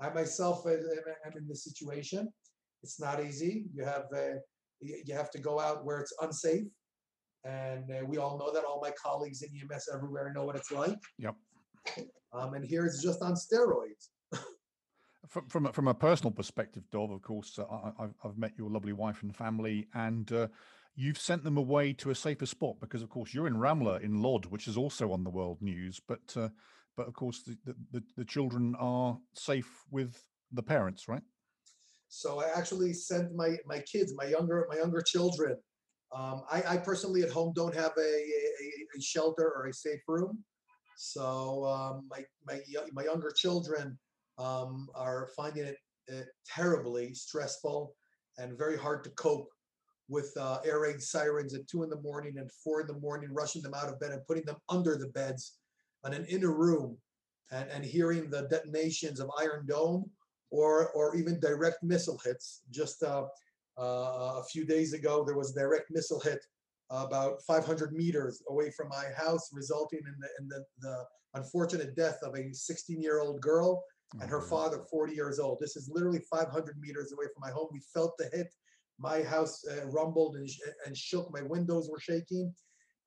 I 0.00 0.10
myself 0.10 0.66
am 0.66 1.32
in 1.36 1.48
this 1.48 1.64
situation. 1.64 2.28
It's 2.82 3.00
not 3.00 3.24
easy. 3.24 3.64
You 3.74 3.84
have 3.84 4.04
uh, 4.14 4.38
you 4.80 5.14
have 5.14 5.30
to 5.30 5.38
go 5.38 5.60
out 5.60 5.84
where 5.84 6.00
it's 6.00 6.12
unsafe, 6.20 6.64
and 7.44 7.90
uh, 7.90 8.04
we 8.06 8.18
all 8.18 8.38
know 8.38 8.52
that. 8.52 8.64
All 8.64 8.80
my 8.80 8.90
colleagues 8.90 9.42
in 9.42 9.50
EMS 9.50 9.88
everywhere 9.92 10.32
know 10.32 10.44
what 10.44 10.56
it's 10.56 10.72
like. 10.72 10.98
Yep. 11.18 11.34
Um, 12.32 12.54
and 12.54 12.64
here 12.64 12.84
it's 12.86 13.02
just 13.02 13.22
on 13.22 13.34
steroids. 13.34 14.08
from 15.28 15.48
from 15.48 15.66
a, 15.66 15.72
from 15.72 15.88
a 15.88 15.94
personal 15.94 16.30
perspective, 16.30 16.84
Dov, 16.90 17.10
of 17.10 17.22
course, 17.22 17.58
uh, 17.58 17.64
I, 17.98 18.06
have 18.22 18.38
met 18.38 18.52
your 18.56 18.70
lovely 18.70 18.92
wife 18.92 19.22
and 19.22 19.34
family, 19.34 19.86
and 19.94 20.30
uh, 20.32 20.48
you've 20.96 21.18
sent 21.18 21.44
them 21.44 21.56
away 21.56 21.92
to 21.94 22.10
a 22.10 22.14
safer 22.14 22.46
spot 22.46 22.76
because, 22.80 23.02
of 23.02 23.08
course, 23.08 23.34
you're 23.34 23.46
in 23.46 23.56
Ramla 23.56 24.02
in 24.02 24.22
Lod, 24.22 24.46
which 24.46 24.66
is 24.66 24.76
also 24.76 25.12
on 25.12 25.24
the 25.24 25.30
world 25.30 25.58
news. 25.60 26.00
But 26.06 26.34
uh, 26.36 26.48
but 26.96 27.06
of 27.06 27.14
course 27.14 27.42
the, 27.42 27.74
the, 27.92 28.02
the 28.16 28.24
children 28.24 28.74
are 28.78 29.18
safe 29.34 29.84
with 29.90 30.22
the 30.52 30.62
parents 30.62 31.08
right 31.08 31.22
so 32.08 32.40
i 32.40 32.46
actually 32.56 32.92
sent 32.92 33.34
my 33.34 33.56
my 33.66 33.78
kids 33.80 34.14
my 34.16 34.24
younger 34.24 34.66
my 34.70 34.76
younger 34.76 35.02
children 35.02 35.56
um, 36.14 36.42
I, 36.50 36.62
I, 36.68 36.76
personally 36.76 37.22
at 37.22 37.30
home 37.30 37.52
don't 37.54 37.74
have 37.74 37.92
a, 37.98 38.00
a, 38.00 38.98
a 38.98 39.00
shelter 39.00 39.52
or 39.56 39.66
a 39.66 39.72
safe 39.72 40.00
room 40.06 40.44
so 40.96 41.64
um, 41.66 42.06
my, 42.08 42.24
my 42.46 42.60
my 42.92 43.04
younger 43.04 43.30
children 43.30 43.98
um, 44.38 44.88
are 44.94 45.28
finding 45.36 45.64
it, 45.64 45.76
it, 46.08 46.26
terribly 46.46 47.14
stressful 47.14 47.94
and 48.38 48.58
very 48.58 48.76
hard 48.76 49.04
to 49.04 49.10
cope 49.10 49.48
with 50.08 50.32
uh, 50.38 50.58
air 50.64 50.80
raid 50.80 51.00
sirens 51.00 51.54
at 51.54 51.66
two 51.66 51.82
in 51.82 51.90
the 51.90 52.00
morning 52.00 52.38
and 52.38 52.50
four 52.52 52.80
in 52.80 52.86
the 52.86 52.98
morning, 53.00 53.30
rushing 53.32 53.62
them 53.62 53.74
out 53.74 53.88
of 53.88 53.98
bed 54.00 54.10
and 54.10 54.26
putting 54.26 54.44
them 54.44 54.56
under 54.68 54.96
the 54.96 55.08
beds 55.08 55.58
in 56.06 56.12
an 56.12 56.26
inner 56.26 56.52
room 56.52 56.96
and, 57.50 57.68
and 57.70 57.84
hearing 57.84 58.28
the 58.28 58.42
detonations 58.50 59.20
of 59.20 59.30
Iron 59.38 59.66
Dome 59.66 60.10
or, 60.50 60.90
or 60.90 61.16
even 61.16 61.40
direct 61.40 61.82
missile 61.82 62.20
hits. 62.24 62.62
Just 62.70 63.02
uh, 63.02 63.24
uh, 63.78 64.40
a 64.40 64.44
few 64.50 64.64
days 64.64 64.92
ago, 64.92 65.24
there 65.24 65.36
was 65.36 65.50
a 65.50 65.60
direct 65.60 65.90
missile 65.90 66.20
hit 66.20 66.44
about 66.90 67.42
500 67.46 67.92
meters 67.92 68.42
away 68.48 68.70
from 68.70 68.88
my 68.88 69.06
house, 69.16 69.50
resulting 69.52 70.00
in 70.00 70.14
the, 70.20 70.28
in 70.38 70.48
the, 70.48 70.64
the 70.80 71.04
unfortunate 71.34 71.96
death 71.96 72.18
of 72.22 72.34
a 72.36 72.52
16 72.52 73.00
year 73.00 73.20
old 73.20 73.40
girl 73.40 73.82
and 74.20 74.30
her 74.30 74.42
father, 74.42 74.80
40 74.90 75.12
years 75.14 75.38
old. 75.38 75.58
This 75.60 75.76
is 75.76 75.90
literally 75.92 76.20
500 76.30 76.76
meters 76.80 77.12
away 77.12 77.26
from 77.34 77.40
my 77.40 77.50
home. 77.50 77.68
We 77.72 77.80
felt 77.92 78.16
the 78.18 78.28
hit. 78.32 78.54
My 78.98 79.22
house 79.22 79.64
uh, 79.66 79.86
rumbled 79.88 80.36
and, 80.36 80.48
and 80.86 80.96
shook. 80.96 81.32
My 81.32 81.42
windows 81.42 81.90
were 81.90 81.98
shaking. 81.98 82.54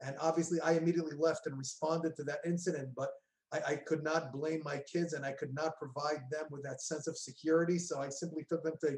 And 0.01 0.15
obviously, 0.19 0.59
I 0.59 0.73
immediately 0.73 1.15
left 1.17 1.47
and 1.47 1.57
responded 1.57 2.15
to 2.17 2.23
that 2.25 2.39
incident. 2.45 2.89
But 2.95 3.09
I, 3.53 3.59
I, 3.65 3.75
could 3.75 4.03
not 4.03 4.33
blame 4.33 4.61
my 4.65 4.81
kids 4.91 5.13
and 5.13 5.25
I 5.25 5.31
could 5.31 5.53
not 5.53 5.77
provide 5.79 6.23
them 6.29 6.45
with 6.51 6.61
that 6.63 6.81
sense 6.81 7.07
of 7.07 7.17
security. 7.17 7.79
So 7.79 8.01
I 8.01 8.09
simply 8.09 8.43
took 8.49 8.63
them 8.63 8.75
to 8.81 8.97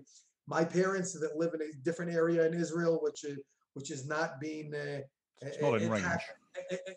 my 0.49 0.65
parents 0.65 1.13
that 1.13 1.37
live 1.37 1.53
in 1.53 1.61
a 1.61 1.71
different 1.83 2.11
area 2.11 2.45
in 2.45 2.53
Israel, 2.53 2.99
which 3.01 3.23
is 3.23 3.37
which 3.75 3.91
is 3.91 4.07
not 4.07 4.41
being 4.41 4.73
uh, 4.73 4.99
attacked, 5.43 6.23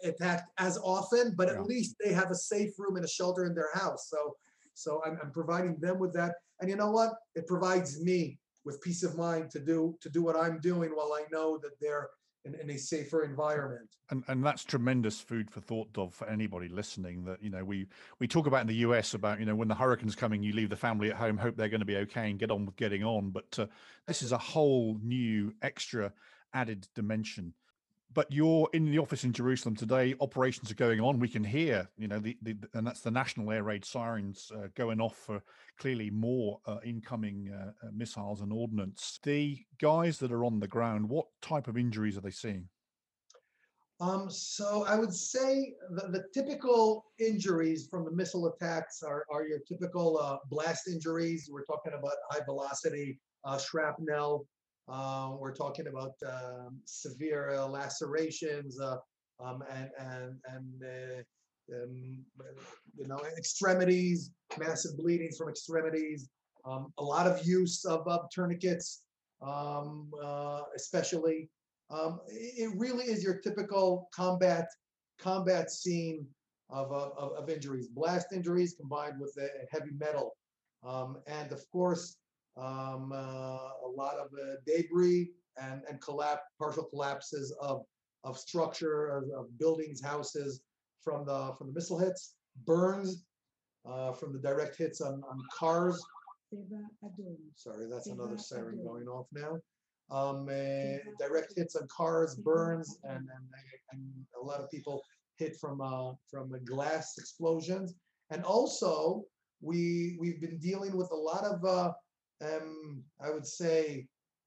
attacked, 0.03 0.51
as 0.59 0.79
often, 0.79 1.35
but 1.37 1.49
yeah. 1.49 1.55
at 1.55 1.67
least 1.67 1.95
they 2.03 2.13
have 2.13 2.31
a 2.31 2.35
safe 2.35 2.71
room 2.79 2.97
and 2.97 3.05
a 3.05 3.09
shelter 3.09 3.45
in 3.45 3.55
their 3.55 3.73
house. 3.75 4.09
So 4.09 4.35
so 4.75 5.03
I'm, 5.05 5.19
I'm 5.23 5.31
providing 5.31 5.77
them 5.79 5.99
with 5.99 6.15
that. 6.15 6.33
And 6.61 6.71
you 6.71 6.77
know 6.77 6.91
what? 6.91 7.13
It 7.35 7.47
provides 7.47 8.03
me 8.03 8.39
with 8.65 8.81
peace 8.81 9.03
of 9.03 9.17
mind 9.17 9.51
to 9.51 9.61
do 9.61 9.97
to 10.01 10.09
do 10.09 10.23
what 10.23 10.37
I'm 10.37 10.59
doing 10.61 10.91
while 10.91 11.13
I 11.13 11.25
know 11.31 11.59
that 11.63 11.79
they're 11.81 12.09
in, 12.45 12.55
in 12.55 12.71
a 12.71 12.79
safer 12.79 13.25
environment. 13.25 13.89
And 14.11 14.25
and 14.29 14.45
that's 14.45 14.65
tremendous 14.65 15.21
food 15.21 15.51
for 15.51 15.61
thought, 15.61 15.93
Dov, 15.93 16.15
for 16.15 16.29
anybody 16.29 16.69
listening. 16.69 17.25
That 17.25 17.43
you 17.43 17.51
know 17.51 17.65
we 17.65 17.87
we 18.19 18.29
talk 18.29 18.47
about 18.47 18.63
in 18.63 18.67
the 18.67 18.77
US 18.77 19.15
about 19.15 19.41
you 19.41 19.47
know 19.47 19.55
when 19.55 19.69
the 19.69 19.75
hurricane's 19.75 20.17
coming, 20.17 20.43
you 20.43 20.53
leave 20.53 20.71
the 20.71 20.77
family 20.77 21.11
at 21.11 21.17
home, 21.17 21.37
hope 21.37 21.57
they're 21.57 21.69
going 21.69 21.81
to 21.81 21.87
be 21.87 21.97
okay, 21.99 22.31
and 22.31 22.39
get 22.39 22.51
on 22.51 22.67
with 22.67 22.77
getting 22.77 23.05
on. 23.05 23.31
But 23.31 23.59
uh, 23.59 23.67
this 24.07 24.23
is 24.23 24.33
a 24.33 24.39
whole 24.39 24.99
new 25.03 25.55
extra 25.63 26.13
added 26.55 26.87
dimension 26.95 27.55
but 28.15 28.31
you're 28.31 28.69
in 28.73 28.91
the 28.91 28.99
office 28.99 29.25
in 29.25 29.33
Jerusalem 29.33 29.77
today. 29.77 30.15
Operations 30.21 30.71
are 30.71 30.77
going 30.77 31.01
on. 31.01 31.19
We 31.19 31.29
can 31.29 31.45
hear, 31.45 31.89
you 31.97 32.09
know, 32.09 32.19
the, 32.19 32.37
the 32.43 32.57
and 32.75 32.87
that's 32.87 33.01
the 33.01 33.11
national 33.11 33.51
air 33.53 33.63
raid 33.63 33.85
sirens 33.85 34.51
uh, 34.55 34.69
going 34.75 35.01
off 35.01 35.17
for 35.17 35.43
clearly 35.79 36.11
more 36.11 36.61
uh, 36.67 36.79
incoming 36.85 37.53
uh, 37.53 37.87
uh, 37.87 37.91
missiles 37.93 38.41
and 38.41 38.53
ordnance. 38.53 39.19
The 39.23 39.59
guys 39.81 40.19
that 40.19 40.33
are 40.33 40.45
on 40.45 40.61
the 40.61 40.69
ground, 40.69 41.09
what 41.09 41.27
type 41.41 41.69
of 41.69 41.77
injuries 41.77 42.17
are 42.17 42.23
they 42.23 42.31
seeing? 42.31 42.69
Um, 44.01 44.29
so 44.31 44.85
I 44.85 44.99
would 44.99 45.15
say 45.15 45.75
the, 45.91 46.09
the, 46.09 46.25
typical 46.35 47.05
injuries 47.21 47.87
from 47.89 48.05
the 48.05 48.11
missile 48.11 48.49
attacks 48.49 49.01
are, 49.05 49.25
are 49.31 49.47
your 49.47 49.61
typical 49.61 50.19
uh, 50.19 50.39
blast 50.51 50.89
injuries. 50.89 51.49
We're 51.49 51.65
talking 51.65 51.93
about 51.93 52.15
high 52.29 52.45
velocity 52.45 53.21
uh, 53.45 53.59
shrapnel, 53.59 54.45
uh, 54.93 55.31
we're 55.39 55.55
talking 55.55 55.87
about 55.87 56.13
um, 56.27 56.79
severe 56.85 57.55
uh, 57.55 57.67
lacerations 57.67 58.79
uh, 58.79 58.99
um, 59.43 59.63
and 59.73 59.89
and 59.99 60.35
and 60.55 61.25
um, 61.73 62.25
you 62.99 63.09
know, 63.09 63.19
extremities, 63.39 64.31
massive 64.59 64.97
bleedings 64.99 65.39
from 65.39 65.49
extremities, 65.49 66.29
um, 66.67 66.93
a 66.99 67.03
lot 67.03 67.27
of 67.27 67.47
use 67.47 67.85
of, 67.87 68.07
of 68.07 68.29
tourniquets, 68.31 69.05
um, 69.41 70.11
uh, 70.23 70.63
especially. 70.77 71.49
It, 72.29 72.71
really 72.77 73.05
is 73.05 73.23
your 73.23 73.39
typical 73.39 74.09
combat 74.15 74.67
combat 75.19 75.71
scene 75.71 76.27
of, 76.71 76.91
of, 76.93 77.33
of- 77.33 77.51
injuries, 77.51 77.89
blast 77.89 78.29
injuries 78.33 78.75
combined 78.79 79.21
with 79.21 79.39
heavy 79.71 79.91
metal. 79.99 80.33
And 80.85 81.53
of 81.53 81.61
course, 81.71 82.17
um, 82.57 83.13
uh, 83.13 83.17
a 83.17 83.91
lot 83.95 84.17
of 84.17 84.27
uh, 84.33 84.57
debris 84.67 85.31
and, 85.61 85.83
and 85.89 86.01
collapse, 86.01 86.43
partial 86.59 86.85
collapses 86.85 87.55
of, 87.61 87.83
of 88.25 88.39
structure, 88.39 89.09
of, 89.09 89.25
of 89.39 89.59
buildings, 89.59 90.03
houses 90.03 90.63
from 91.03 91.25
the, 91.25 91.53
from 91.59 91.69
the 91.69 91.73
missile 91.73 91.99
hits, 91.99 92.35
burns 92.67 93.25
uh, 93.89 94.13
from 94.13 94.33
the 94.33 94.39
direct 94.39 94.77
hits 94.77 95.01
on, 95.01 95.23
on 95.29 95.39
cars. 95.59 96.03
Sorry, 97.57 97.87
that's 97.91 98.09
another 98.09 98.39
siren 98.39 98.83
going 98.85 99.09
off 99.09 99.27
now. 99.33 99.59
Um, 100.11 100.47
uh, 100.49 100.99
direct 101.19 101.55
hits 101.57 101.75
on 101.75 101.89
cars, 101.89 102.35
burns, 102.35 102.99
and, 103.05 103.17
and, 103.19 103.45
and 103.93 104.03
a 104.41 104.45
lot 104.45 104.61
of 104.61 104.71
people 104.71 105.03
hit 105.39 105.57
from, 105.57 105.81
uh, 105.81 106.13
from 106.31 106.53
glass 106.65 107.15
explosions. 107.19 107.95
And 108.31 108.45
also, 108.45 109.25
we, 109.63 110.17
we've 110.21 110.41
been 110.41 110.59
dealing 110.59 110.97
with 110.97 111.11
a 111.11 111.17
lot 111.17 111.45
of, 111.45 111.65
uh, 111.65 111.93
um, 112.43 113.03
I 113.21 113.31
would 113.31 113.47
say, 113.47 114.07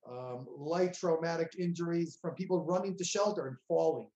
um, 0.09 0.45
light 0.57 0.93
traumatic 0.93 1.55
injuries 1.57 2.17
from 2.21 2.35
people 2.35 2.63
running 2.63 2.97
to 2.97 3.03
shelter 3.03 3.47
and 3.47 3.57
falling. 3.67 4.09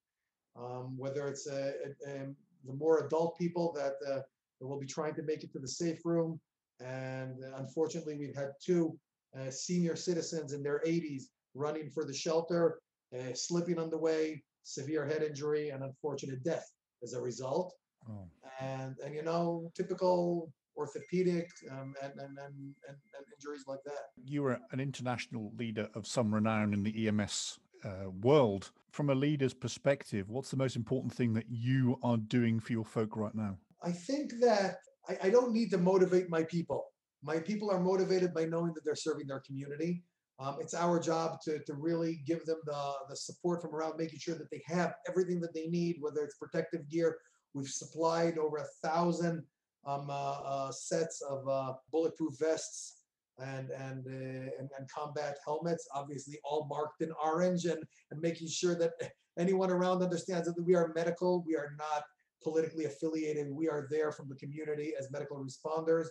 Um, 0.55 0.97
whether 0.97 1.27
it's 1.27 1.47
uh, 1.47 1.71
uh, 1.85 2.11
um, 2.11 2.35
the 2.65 2.73
more 2.73 3.05
adult 3.05 3.37
people 3.37 3.71
that, 3.73 3.93
uh, 4.05 4.21
that 4.59 4.67
will 4.67 4.79
be 4.79 4.85
trying 4.85 5.15
to 5.15 5.23
make 5.23 5.43
it 5.43 5.51
to 5.53 5.59
the 5.59 5.67
safe 5.67 5.99
room. 6.03 6.39
And 6.81 7.43
unfortunately, 7.57 8.17
we've 8.17 8.35
had 8.35 8.51
two 8.63 8.97
uh, 9.37 9.49
senior 9.51 9.95
citizens 9.95 10.53
in 10.53 10.63
their 10.63 10.81
80s 10.85 11.23
running 11.53 11.89
for 11.89 12.03
the 12.03 12.13
shelter, 12.13 12.79
uh, 13.17 13.33
slipping 13.33 13.79
on 13.79 13.89
the 13.89 13.97
way, 13.97 14.43
severe 14.63 15.05
head 15.05 15.23
injury, 15.23 15.69
and 15.69 15.83
unfortunate 15.83 16.43
death 16.43 16.69
as 17.03 17.13
a 17.13 17.21
result. 17.21 17.73
Oh. 18.09 18.27
And, 18.59 18.95
and 19.03 19.13
you 19.13 19.23
know, 19.23 19.71
typical 19.75 20.51
orthopedic 20.79 21.49
um, 21.71 21.93
and, 22.01 22.13
and, 22.13 22.37
and, 22.37 22.73
and, 22.87 22.97
injuries 23.37 23.65
like 23.67 23.83
that. 23.85 24.11
You 24.25 24.43
were 24.43 24.59
an 24.71 24.79
international 24.79 25.51
leader 25.57 25.89
of 25.93 26.07
some 26.07 26.33
renown 26.33 26.73
in 26.73 26.83
the 26.83 27.07
EMS 27.07 27.59
uh, 27.83 28.09
world. 28.21 28.71
From 28.91 29.09
a 29.09 29.15
leader's 29.15 29.53
perspective, 29.53 30.29
what's 30.29 30.51
the 30.51 30.57
most 30.57 30.75
important 30.75 31.13
thing 31.13 31.33
that 31.33 31.45
you 31.49 31.99
are 32.01 32.17
doing 32.17 32.59
for 32.59 32.71
your 32.71 32.85
folk 32.85 33.15
right 33.15 33.35
now? 33.35 33.57
I 33.83 33.91
think 33.91 34.31
that 34.41 34.77
I, 35.07 35.17
I 35.23 35.29
don't 35.29 35.51
need 35.51 35.69
to 35.71 35.77
motivate 35.77 36.29
my 36.29 36.43
people. 36.43 36.85
My 37.21 37.39
people 37.39 37.69
are 37.69 37.79
motivated 37.79 38.33
by 38.33 38.45
knowing 38.45 38.73
that 38.73 38.81
they're 38.85 38.95
serving 38.95 39.27
their 39.27 39.41
community. 39.41 40.03
Um, 40.39 40.57
it's 40.61 40.73
our 40.73 40.99
job 40.99 41.41
to, 41.43 41.59
to 41.65 41.73
really 41.73 42.21
give 42.25 42.45
them 42.45 42.59
the, 42.65 42.93
the 43.09 43.15
support 43.15 43.61
from 43.61 43.75
around, 43.75 43.95
making 43.97 44.19
sure 44.19 44.35
that 44.35 44.49
they 44.49 44.61
have 44.65 44.93
everything 45.07 45.41
that 45.41 45.53
they 45.53 45.67
need, 45.67 45.97
whether 45.99 46.21
it's 46.21 46.37
protective 46.37 46.89
gear. 46.89 47.17
We've 47.53 47.67
supplied 47.67 48.37
over 48.37 48.57
a 48.57 48.87
thousand 48.87 49.43
um, 49.85 50.09
uh, 50.09 50.13
uh, 50.13 50.71
sets 50.71 51.21
of 51.21 51.47
uh, 51.47 51.73
bulletproof 51.91 52.37
vests 52.39 53.03
and 53.39 53.69
and, 53.69 54.05
uh, 54.07 54.51
and 54.59 54.69
and 54.77 54.89
combat 54.93 55.37
helmets, 55.45 55.87
obviously 55.93 56.37
all 56.43 56.67
marked 56.69 57.01
in 57.01 57.11
orange, 57.23 57.65
and 57.65 57.81
and 58.11 58.21
making 58.21 58.47
sure 58.47 58.75
that 58.75 58.91
anyone 59.39 59.71
around 59.71 60.01
understands 60.01 60.47
that 60.47 60.65
we 60.65 60.75
are 60.75 60.91
medical. 60.95 61.43
We 61.45 61.55
are 61.55 61.73
not 61.77 62.03
politically 62.43 62.85
affiliated. 62.85 63.51
We 63.51 63.67
are 63.67 63.87
there 63.89 64.11
from 64.11 64.29
the 64.29 64.35
community 64.35 64.93
as 64.99 65.11
medical 65.11 65.43
responders, 65.43 66.07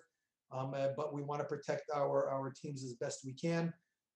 um, 0.52 0.72
uh, 0.74 0.88
but 0.96 1.14
we 1.14 1.22
want 1.22 1.40
to 1.40 1.46
protect 1.46 1.90
our 1.94 2.30
our 2.30 2.50
teams 2.50 2.84
as 2.84 2.94
best 2.94 3.20
we 3.24 3.34
can, 3.34 3.72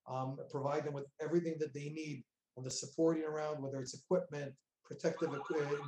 um, 0.09 0.37
provide 0.49 0.85
them 0.85 0.93
with 0.93 1.05
everything 1.21 1.55
that 1.59 1.73
they 1.73 1.89
need 1.89 2.23
on 2.57 2.63
the 2.63 2.71
supporting 2.71 3.23
around, 3.23 3.61
whether 3.61 3.79
it's 3.79 3.93
equipment, 3.93 4.53
protective 4.85 5.29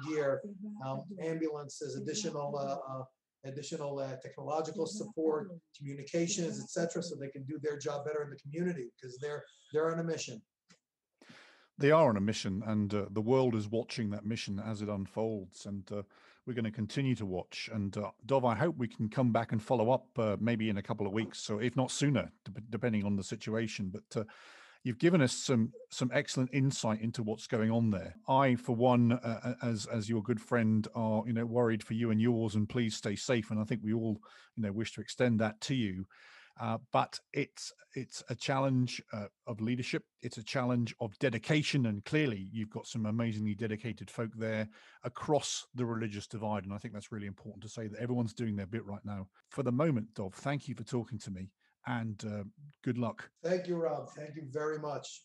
gear, 0.07 0.41
um, 0.85 1.03
ambulances, 1.21 1.95
additional 1.95 2.55
uh, 2.57 2.99
uh, 2.99 3.03
additional 3.45 3.99
uh, 3.99 4.15
technological 4.21 4.85
support, 4.85 5.49
communications, 5.77 6.61
etc., 6.61 7.01
so 7.01 7.15
they 7.15 7.29
can 7.29 7.43
do 7.43 7.59
their 7.61 7.77
job 7.77 8.05
better 8.05 8.23
in 8.23 8.29
the 8.29 8.37
community 8.37 8.89
because 8.95 9.17
they're 9.17 9.43
they're 9.73 9.91
on 9.91 9.99
a 9.99 10.03
mission. 10.03 10.41
They 11.77 11.91
are 11.91 12.07
on 12.07 12.17
a 12.17 12.21
mission, 12.21 12.63
and 12.65 12.93
uh, 12.93 13.05
the 13.11 13.21
world 13.21 13.53
is 13.53 13.67
watching 13.67 14.09
that 14.11 14.25
mission 14.25 14.61
as 14.65 14.81
it 14.81 14.87
unfolds. 14.87 15.65
And 15.65 15.83
uh, 15.91 16.03
we're 16.45 16.53
going 16.53 16.65
to 16.65 16.71
continue 16.71 17.15
to 17.15 17.25
watch. 17.25 17.69
And 17.73 17.95
uh, 17.97 18.11
Dov, 18.25 18.45
I 18.45 18.55
hope 18.55 18.77
we 18.77 18.87
can 18.87 19.09
come 19.09 19.31
back 19.31 19.51
and 19.51 19.61
follow 19.61 19.91
up 19.91 20.07
uh, 20.17 20.37
maybe 20.39 20.69
in 20.69 20.77
a 20.77 20.81
couple 20.81 21.05
of 21.05 21.13
weeks, 21.13 21.39
so 21.39 21.59
if 21.59 21.75
not 21.75 21.91
sooner, 21.91 22.31
dep- 22.45 22.63
depending 22.69 23.03
on 23.03 23.15
the 23.15 23.23
situation. 23.23 23.91
But 23.91 24.21
uh, 24.21 24.23
you've 24.85 24.99
given 24.99 25.21
us 25.21 25.33
some 25.33 25.73
some 25.89 26.11
excellent 26.13 26.51
insight 26.53 27.01
into 27.01 27.23
what's 27.23 27.47
going 27.47 27.71
on 27.71 27.89
there. 27.89 28.15
I, 28.29 28.55
for 28.55 28.75
one, 28.75 29.13
uh, 29.13 29.55
as 29.61 29.87
as 29.87 30.07
your 30.07 30.21
good 30.21 30.39
friend, 30.39 30.87
are 30.95 31.23
you 31.25 31.33
know 31.33 31.45
worried 31.45 31.83
for 31.83 31.95
you 31.95 32.11
and 32.11 32.21
yours, 32.21 32.55
and 32.55 32.69
please 32.69 32.95
stay 32.95 33.17
safe. 33.17 33.51
And 33.51 33.59
I 33.59 33.65
think 33.65 33.81
we 33.83 33.93
all 33.93 34.21
you 34.55 34.63
know 34.63 34.71
wish 34.71 34.93
to 34.93 35.01
extend 35.01 35.41
that 35.41 35.59
to 35.61 35.75
you. 35.75 36.05
Uh, 36.57 36.77
but 36.93 37.19
it's 37.33 37.73
it's 37.95 38.23
a 38.29 38.35
challenge 38.35 39.01
uh, 39.11 39.25
of 39.47 39.59
leadership. 39.59 40.03
It's 40.21 40.37
a 40.37 40.43
challenge 40.43 40.95
of 41.01 41.17
dedication, 41.19 41.87
and 41.87 42.05
clearly 42.05 42.47
you've 42.53 42.69
got 42.69 42.87
some 42.87 43.07
amazingly 43.07 43.55
dedicated 43.55 44.09
folk 44.09 44.31
there 44.37 44.69
across 45.03 45.65
the 45.73 45.85
religious 45.85 46.27
divide. 46.27 46.63
And 46.63 46.73
I 46.73 46.77
think 46.77 46.93
that's 46.93 47.11
really 47.11 47.27
important 47.27 47.63
to 47.63 47.69
say 47.69 47.87
that 47.87 47.99
everyone's 47.99 48.33
doing 48.33 48.55
their 48.55 48.67
bit 48.67 48.85
right 48.85 49.03
now. 49.03 49.27
For 49.49 49.63
the 49.63 49.71
moment, 49.71 50.13
Dov, 50.13 50.35
thank 50.35 50.67
you 50.67 50.75
for 50.75 50.83
talking 50.83 51.17
to 51.19 51.31
me, 51.31 51.49
and 51.87 52.23
uh, 52.25 52.43
good 52.83 52.97
luck. 52.97 53.29
Thank 53.43 53.67
you, 53.67 53.77
Rob. 53.77 54.09
Thank 54.15 54.35
you 54.35 54.43
very 54.51 54.79
much. 54.79 55.23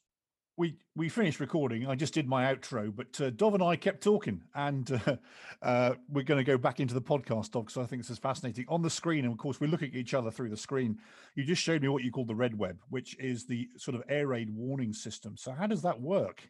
We 0.57 0.77
we 0.95 1.09
finished 1.09 1.41
recording. 1.41 1.87
I 1.87 1.95
just 1.95 2.13
did 2.13 2.29
my 2.29 2.53
outro, 2.55 2.95
but 2.95 3.19
uh, 3.21 3.31
Dov 3.31 3.55
and 3.55 3.63
I 3.63 3.77
kept 3.77 4.03
talking, 4.03 4.43
and 4.55 5.01
uh, 5.07 5.17
uh, 5.63 5.95
we're 6.09 6.25
going 6.25 6.39
to 6.39 6.45
go 6.45 6.59
back 6.59 6.81
into 6.81 6.93
the 6.93 7.01
podcast, 7.01 7.53
Dov, 7.53 7.67
because 7.67 7.79
I 7.79 7.87
think 7.87 8.03
this 8.03 8.11
is 8.11 8.19
fascinating. 8.19 8.67
On 8.69 8.83
the 8.83 8.91
screen, 8.91 9.25
and 9.25 9.33
of 9.33 9.39
course, 9.39 9.61
we're 9.61 9.71
looking 9.71 9.89
at 9.89 9.97
each 9.97 10.13
other 10.13 10.31
through 10.31 10.51
the 10.51 10.57
screen. 10.57 10.99
You 11.35 11.45
just 11.45 11.63
showed 11.63 11.81
me 11.81 11.89
what 11.89 12.03
you 12.03 12.11
call 12.11 12.27
the 12.27 12.35
red 12.35 12.59
web, 12.59 12.79
which 12.91 13.19
is 13.19 13.47
the 13.47 13.69
sort 13.79 13.95
of 13.95 14.03
air 14.09 14.27
raid 14.27 14.51
warning 14.51 14.93
system. 14.93 15.37
So, 15.37 15.53
how 15.53 15.67
does 15.67 15.83
that 15.83 15.99
work? 15.99 16.43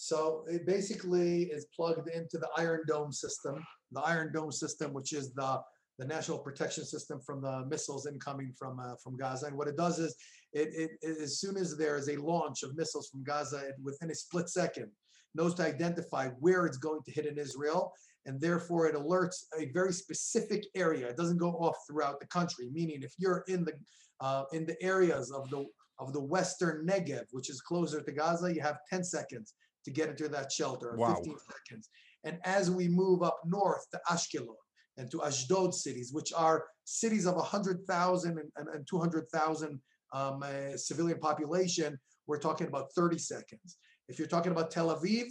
So 0.00 0.44
it 0.48 0.64
basically 0.64 1.46
is 1.46 1.66
plugged 1.74 2.08
into 2.08 2.38
the 2.38 2.48
Iron 2.56 2.82
Dome 2.86 3.10
system, 3.10 3.66
the 3.90 4.00
Iron 4.02 4.32
Dome 4.32 4.52
system, 4.52 4.92
which 4.92 5.12
is 5.12 5.32
the 5.32 5.60
the 5.98 6.06
national 6.06 6.38
protection 6.38 6.84
system 6.84 7.20
from 7.20 7.42
the 7.42 7.66
missiles 7.66 8.06
incoming 8.06 8.52
from 8.56 8.78
uh, 8.78 8.94
from 9.02 9.16
Gaza. 9.16 9.46
And 9.46 9.56
what 9.56 9.68
it 9.68 9.76
does 9.76 9.98
is, 9.98 10.14
it, 10.52 10.68
it, 10.72 10.90
it 11.02 11.18
as 11.20 11.40
soon 11.40 11.56
as 11.56 11.76
there 11.76 11.96
is 11.96 12.08
a 12.08 12.16
launch 12.16 12.62
of 12.62 12.76
missiles 12.76 13.08
from 13.08 13.24
Gaza, 13.24 13.58
it, 13.68 13.74
within 13.82 14.10
a 14.10 14.14
split 14.14 14.48
second, 14.48 14.90
knows 15.34 15.54
to 15.54 15.64
identify 15.64 16.28
where 16.40 16.66
it's 16.66 16.78
going 16.78 17.00
to 17.04 17.12
hit 17.12 17.26
in 17.26 17.36
Israel, 17.36 17.92
and 18.26 18.40
therefore 18.40 18.86
it 18.86 18.94
alerts 18.94 19.44
a 19.58 19.70
very 19.72 19.92
specific 19.92 20.64
area. 20.76 21.08
It 21.08 21.16
doesn't 21.16 21.38
go 21.38 21.50
off 21.50 21.76
throughout 21.88 22.20
the 22.20 22.26
country. 22.26 22.68
Meaning, 22.72 23.02
if 23.02 23.12
you're 23.18 23.44
in 23.48 23.64
the 23.64 23.72
uh, 24.20 24.44
in 24.52 24.66
the 24.66 24.80
areas 24.82 25.32
of 25.32 25.50
the 25.50 25.66
of 25.98 26.12
the 26.12 26.22
western 26.22 26.86
Negev, 26.86 27.24
which 27.32 27.50
is 27.50 27.60
closer 27.60 28.00
to 28.00 28.12
Gaza, 28.12 28.54
you 28.54 28.60
have 28.60 28.78
10 28.88 29.02
seconds 29.02 29.54
to 29.84 29.90
get 29.90 30.08
into 30.08 30.28
that 30.28 30.52
shelter, 30.52 30.94
Wow. 30.96 31.16
15 31.16 31.34
seconds. 31.50 31.88
And 32.22 32.38
as 32.44 32.70
we 32.70 32.86
move 32.88 33.24
up 33.24 33.40
north 33.44 33.84
to 33.90 34.00
Ashkelon 34.08 34.54
and 34.98 35.10
to 35.10 35.22
Ashdod 35.22 35.74
cities, 35.74 36.12
which 36.12 36.32
are 36.36 36.66
cities 36.84 37.26
of 37.26 37.36
100,000 37.36 38.30
and, 38.38 38.50
and, 38.56 38.68
and 38.68 38.86
200,000 38.86 39.80
um, 40.12 40.42
uh, 40.42 40.76
civilian 40.76 41.18
population, 41.18 41.98
we're 42.26 42.38
talking 42.38 42.66
about 42.66 42.92
30 42.94 43.16
seconds. 43.16 43.78
If 44.08 44.18
you're 44.18 44.28
talking 44.28 44.52
about 44.52 44.70
Tel 44.70 44.94
Aviv, 44.94 45.26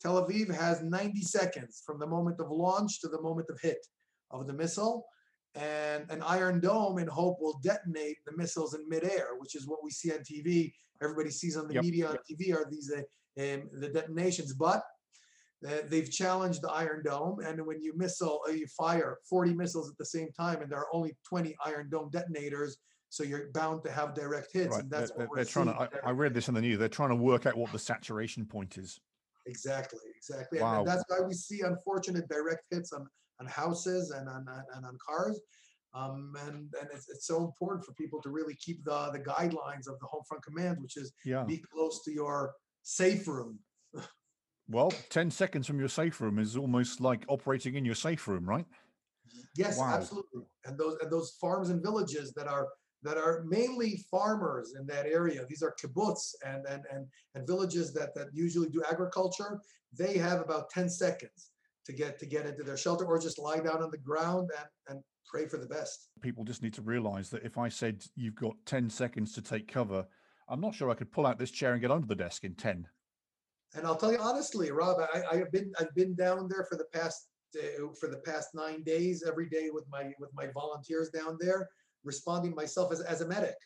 Tel 0.00 0.26
Aviv 0.26 0.52
has 0.54 0.82
90 0.82 1.20
seconds 1.22 1.82
from 1.86 1.98
the 1.98 2.06
moment 2.06 2.40
of 2.40 2.50
launch 2.50 3.00
to 3.00 3.08
the 3.08 3.22
moment 3.22 3.46
of 3.48 3.60
hit 3.60 3.86
of 4.30 4.46
the 4.46 4.52
missile. 4.52 5.06
And 5.54 6.10
an 6.10 6.22
Iron 6.22 6.60
Dome 6.60 6.98
in 6.98 7.06
Hope 7.06 7.38
will 7.40 7.60
detonate 7.62 8.16
the 8.26 8.36
missiles 8.36 8.74
in 8.74 8.88
midair, 8.88 9.28
which 9.38 9.54
is 9.54 9.66
what 9.66 9.84
we 9.84 9.90
see 9.90 10.10
on 10.10 10.20
TV. 10.20 10.72
Everybody 11.02 11.30
sees 11.30 11.56
on 11.56 11.68
the 11.68 11.74
Yep, 11.74 11.84
media 11.84 12.08
on 12.08 12.16
TV 12.30 12.54
are 12.54 12.66
these 12.70 12.90
uh, 12.90 13.02
um, 13.38 13.68
the 13.72 13.88
detonations, 13.88 14.54
but 14.54 14.82
they've 15.62 16.10
challenged 16.10 16.62
the 16.62 16.70
Iron 16.70 17.02
Dome, 17.04 17.40
and 17.40 17.64
when 17.66 17.80
you 17.80 17.96
missile, 17.96 18.40
uh, 18.48 18.52
you 18.52 18.66
fire 18.66 19.18
40 19.28 19.54
missiles 19.54 19.90
at 19.90 19.96
the 19.98 20.04
same 20.04 20.30
time, 20.32 20.62
and 20.62 20.70
there 20.70 20.78
are 20.80 20.88
only 20.92 21.16
20 21.28 21.54
Iron 21.64 21.88
Dome 21.90 22.10
detonators, 22.10 22.78
so 23.08 23.22
you're 23.22 23.50
bound 23.52 23.84
to 23.84 23.90
have 23.90 24.14
direct 24.14 24.52
hits, 24.52 24.70
Right, 24.74 24.82
and 24.82 24.90
that's 24.90 25.10
they're- 25.10 25.18
what 25.20 25.30
we're 25.30 25.36
they're 25.36 25.44
trying 25.44 25.66
to. 25.66 25.72
I, 25.74 25.88
I 26.08 26.10
read 26.12 26.34
this 26.34 26.48
in 26.48 26.54
the 26.54 26.60
news. 26.60 26.78
They're 26.78 26.88
trying 26.88 27.10
to 27.10 27.16
work 27.16 27.46
out 27.46 27.56
what 27.56 27.70
the 27.72 27.78
saturation 27.78 28.46
point 28.46 28.78
is. 28.78 28.98
Exactly, 29.46 29.98
exactly, 30.16 30.60
Wow. 30.60 30.80
and 30.80 30.88
that's 30.88 31.04
why 31.08 31.20
we 31.26 31.34
see 31.34 31.60
unfortunate 31.62 32.28
direct 32.28 32.64
hits 32.70 32.92
on 32.92 33.06
on 33.40 33.46
houses 33.46 34.10
and 34.12 34.28
on 34.28 34.46
on- 34.48 34.64
and 34.74 34.86
on 34.86 34.96
cars. 35.04 35.40
Um, 35.94 36.34
and 36.46 36.72
and 36.80 36.88
it's, 36.92 37.08
it's 37.10 37.26
so 37.26 37.44
important 37.44 37.84
for 37.84 37.92
people 37.94 38.22
to 38.22 38.30
really 38.30 38.54
keep 38.54 38.82
the 38.84 39.10
the 39.10 39.18
guidelines 39.18 39.88
of 39.88 39.98
the 40.00 40.06
home 40.06 40.22
front 40.28 40.42
command, 40.44 40.78
which 40.80 40.96
is 40.96 41.12
Yeah. 41.24 41.42
be 41.44 41.58
close 41.58 42.02
to 42.04 42.12
your 42.12 42.54
safe 42.82 43.26
room. 43.28 43.58
Well, 44.68 44.90
10 45.10 45.30
seconds 45.30 45.66
from 45.66 45.78
your 45.78 45.88
safe 45.88 46.20
room 46.20 46.38
is 46.38 46.56
almost 46.56 47.00
like 47.00 47.24
operating 47.28 47.74
in 47.74 47.84
your 47.84 47.94
safe 47.94 48.26
room, 48.28 48.48
right? 48.48 48.66
Yes, 49.56 49.78
Wow. 49.78 49.94
absolutely. 49.94 50.42
And 50.64 50.78
those 50.78 50.96
and 51.00 51.10
those 51.10 51.36
farms 51.40 51.70
and 51.70 51.82
villages 51.82 52.32
that 52.34 52.48
are 52.48 52.68
that 53.02 53.18
are 53.18 53.44
mainly 53.44 54.04
farmers 54.10 54.74
in 54.78 54.86
that 54.86 55.06
area. 55.06 55.44
These 55.48 55.62
are 55.62 55.74
kibbutz 55.82 56.34
and 56.44 56.64
and 56.66 56.84
and, 56.90 57.06
and 57.34 57.46
villages 57.46 57.92
that 57.94 58.14
that 58.14 58.28
usually 58.32 58.68
do 58.68 58.82
agriculture. 58.90 59.60
They 59.96 60.16
have 60.18 60.40
about 60.40 60.70
10 60.70 60.88
seconds 60.88 61.50
to 61.84 61.92
get 61.92 62.18
to 62.20 62.26
get 62.26 62.46
into 62.46 62.62
their 62.62 62.76
shelter 62.76 63.04
or 63.04 63.18
just 63.18 63.38
lie 63.38 63.58
down 63.60 63.82
on 63.82 63.90
the 63.90 63.98
ground 63.98 64.50
and 64.58 64.68
and 64.88 65.04
pray 65.26 65.46
for 65.46 65.58
the 65.58 65.66
best. 65.66 66.08
People 66.20 66.44
just 66.44 66.62
need 66.62 66.74
to 66.74 66.82
realize 66.82 67.30
that 67.30 67.42
if 67.44 67.58
I 67.58 67.68
said 67.68 68.04
you've 68.14 68.34
got 68.34 68.54
10 68.66 68.90
seconds 68.90 69.32
to 69.34 69.42
take 69.42 69.66
cover, 69.68 70.06
I'm 70.48 70.60
not 70.60 70.74
sure 70.74 70.90
I 70.90 70.94
could 70.94 71.12
pull 71.12 71.26
out 71.26 71.38
this 71.38 71.50
chair 71.50 71.72
and 71.72 71.80
get 71.80 71.90
under 71.90 72.06
the 72.06 72.14
desk 72.14 72.44
in 72.44 72.54
10. 72.54 72.86
And 73.74 73.86
I'll 73.86 73.96
tell 73.96 74.12
you 74.12 74.18
honestly, 74.18 74.70
Rob, 74.70 74.98
I, 75.14 75.36
have 75.36 75.50
been 75.52 75.72
I've 75.78 75.94
been 75.94 76.14
down 76.14 76.48
there 76.48 76.64
for 76.68 76.76
the 76.76 76.84
past 76.92 77.28
uh, 77.56 77.88
for 77.98 78.08
the 78.08 78.18
past 78.18 78.50
nine 78.54 78.82
days, 78.82 79.24
every 79.26 79.48
day 79.48 79.70
with 79.72 79.84
my 79.90 80.12
with 80.18 80.30
my 80.34 80.48
volunteers 80.52 81.10
down 81.10 81.38
there, 81.40 81.68
responding 82.04 82.54
myself 82.54 82.92
as, 82.92 83.00
as 83.00 83.22
a 83.22 83.28
medic 83.28 83.56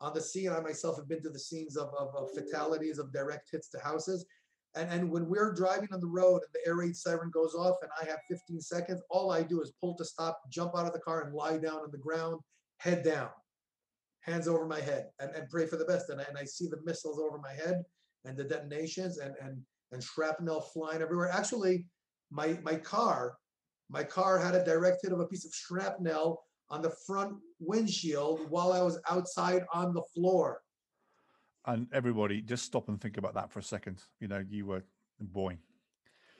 on 0.00 0.14
the 0.14 0.20
scene. 0.20 0.50
I 0.50 0.60
myself 0.60 0.96
have 0.96 1.08
been 1.08 1.22
to 1.22 1.30
the 1.30 1.38
scenes 1.38 1.76
of, 1.76 1.90
of, 1.98 2.14
of 2.16 2.30
fatalities 2.34 2.98
of 2.98 3.12
direct 3.12 3.50
hits 3.50 3.68
to 3.70 3.78
houses. 3.80 4.24
And, 4.76 4.88
and 4.90 5.10
when 5.10 5.28
we're 5.28 5.52
driving 5.52 5.88
on 5.92 6.00
the 6.00 6.06
road 6.06 6.42
and 6.42 6.52
the 6.54 6.66
air 6.66 6.76
raid 6.76 6.96
siren 6.96 7.30
goes 7.30 7.54
off 7.54 7.76
and 7.82 7.90
I 8.00 8.08
have 8.08 8.20
15 8.28 8.60
seconds, 8.60 9.02
all 9.10 9.32
I 9.32 9.42
do 9.42 9.60
is 9.60 9.72
pull 9.80 9.96
to 9.96 10.04
stop, 10.04 10.40
jump 10.48 10.78
out 10.78 10.86
of 10.86 10.92
the 10.92 11.00
car 11.00 11.24
and 11.24 11.34
lie 11.34 11.58
down 11.58 11.80
on 11.80 11.90
the 11.90 11.98
ground, 11.98 12.40
head 12.78 13.02
down, 13.02 13.30
hands 14.20 14.46
over 14.46 14.66
my 14.66 14.80
head 14.80 15.08
and, 15.18 15.34
and 15.34 15.50
pray 15.50 15.66
for 15.66 15.76
the 15.76 15.84
best. 15.84 16.08
And 16.08 16.20
I, 16.20 16.24
and 16.28 16.38
I 16.38 16.44
see 16.44 16.68
the 16.68 16.80
missiles 16.84 17.18
over 17.18 17.38
my 17.38 17.52
head 17.52 17.82
and 18.24 18.36
the 18.36 18.44
detonations 18.44 19.18
and, 19.18 19.34
and, 19.42 19.60
and 19.92 20.02
shrapnel 20.02 20.60
flying 20.60 21.02
everywhere. 21.02 21.30
Actually, 21.32 21.86
my, 22.30 22.58
my 22.62 22.74
car, 22.74 23.36
my 23.88 24.04
car 24.04 24.38
had 24.38 24.54
a 24.54 24.64
direct 24.64 25.02
hit 25.02 25.12
of 25.12 25.20
a 25.20 25.26
piece 25.26 25.44
of 25.44 25.52
shrapnel 25.52 26.42
on 26.68 26.82
the 26.82 26.90
front 27.06 27.36
windshield 27.58 28.48
while 28.50 28.72
I 28.72 28.82
was 28.82 29.00
outside 29.10 29.64
on 29.72 29.92
the 29.92 30.02
floor. 30.14 30.62
And 31.66 31.88
everybody, 31.92 32.40
just 32.40 32.64
stop 32.64 32.88
and 32.88 33.00
think 33.00 33.16
about 33.16 33.34
that 33.34 33.50
for 33.50 33.58
a 33.58 33.62
second. 33.62 34.02
You 34.20 34.28
know, 34.28 34.44
you 34.48 34.66
were, 34.66 34.84
boy. 35.20 35.58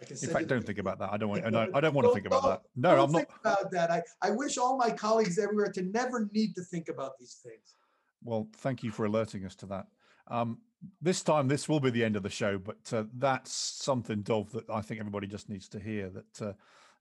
In 0.08 0.16
fact, 0.16 0.48
don't 0.48 0.64
think 0.64 0.78
about 0.78 0.98
that. 1.00 1.12
I 1.12 1.18
don't 1.18 1.28
want. 1.28 1.44
I 1.44 1.50
don't, 1.50 1.76
I 1.76 1.80
don't 1.80 1.92
want 1.92 2.08
to 2.08 2.14
think 2.14 2.24
about 2.24 2.42
that. 2.44 2.62
No, 2.74 3.02
I'm 3.02 3.12
not. 3.12 3.26
about 3.44 3.70
that. 3.70 3.90
I, 3.90 4.02
I 4.22 4.30
wish 4.30 4.56
all 4.56 4.78
my 4.78 4.90
colleagues 4.90 5.38
everywhere 5.38 5.70
to 5.72 5.82
never 5.82 6.30
need 6.32 6.54
to 6.54 6.62
think 6.62 6.88
about 6.88 7.18
these 7.18 7.38
things. 7.44 7.74
Well, 8.22 8.48
thank 8.56 8.82
you 8.82 8.90
for 8.90 9.04
alerting 9.04 9.44
us 9.44 9.54
to 9.56 9.66
that. 9.66 9.88
Um, 10.28 10.58
this 11.00 11.22
time, 11.22 11.48
this 11.48 11.68
will 11.68 11.80
be 11.80 11.90
the 11.90 12.04
end 12.04 12.16
of 12.16 12.22
the 12.22 12.30
show, 12.30 12.58
but 12.58 12.92
uh, 12.92 13.04
that's 13.16 13.52
something, 13.52 14.22
Dov, 14.22 14.50
that 14.52 14.70
I 14.70 14.80
think 14.80 15.00
everybody 15.00 15.26
just 15.26 15.48
needs 15.48 15.68
to 15.70 15.80
hear. 15.80 16.10
That 16.10 16.48
uh, 16.48 16.52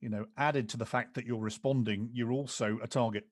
you 0.02 0.10
know, 0.10 0.26
added 0.38 0.70
to 0.70 0.78
the 0.78 0.86
fact 0.86 1.13
that 1.15 1.26
you're 1.26 1.39
responding, 1.39 2.10
you're 2.13 2.32
also 2.32 2.78
a 2.82 2.88
target, 2.88 3.26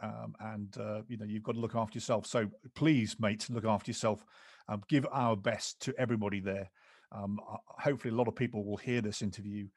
um, 0.00 0.34
and 0.40 0.76
uh, 0.78 1.02
you 1.08 1.16
know 1.16 1.24
you've 1.24 1.42
got 1.42 1.52
to 1.52 1.60
look 1.60 1.74
after 1.74 1.96
yourself. 1.96 2.26
So 2.26 2.48
please, 2.74 3.16
mate, 3.18 3.46
look 3.50 3.64
after 3.64 3.90
yourself. 3.90 4.24
Um, 4.68 4.82
give 4.88 5.06
our 5.12 5.36
best 5.36 5.80
to 5.82 5.94
everybody 5.98 6.40
there. 6.40 6.70
Um, 7.12 7.38
hopefully, 7.78 8.12
a 8.12 8.16
lot 8.16 8.28
of 8.28 8.34
people 8.34 8.64
will 8.64 8.76
hear 8.76 9.00
this 9.00 9.22
interview 9.22 9.68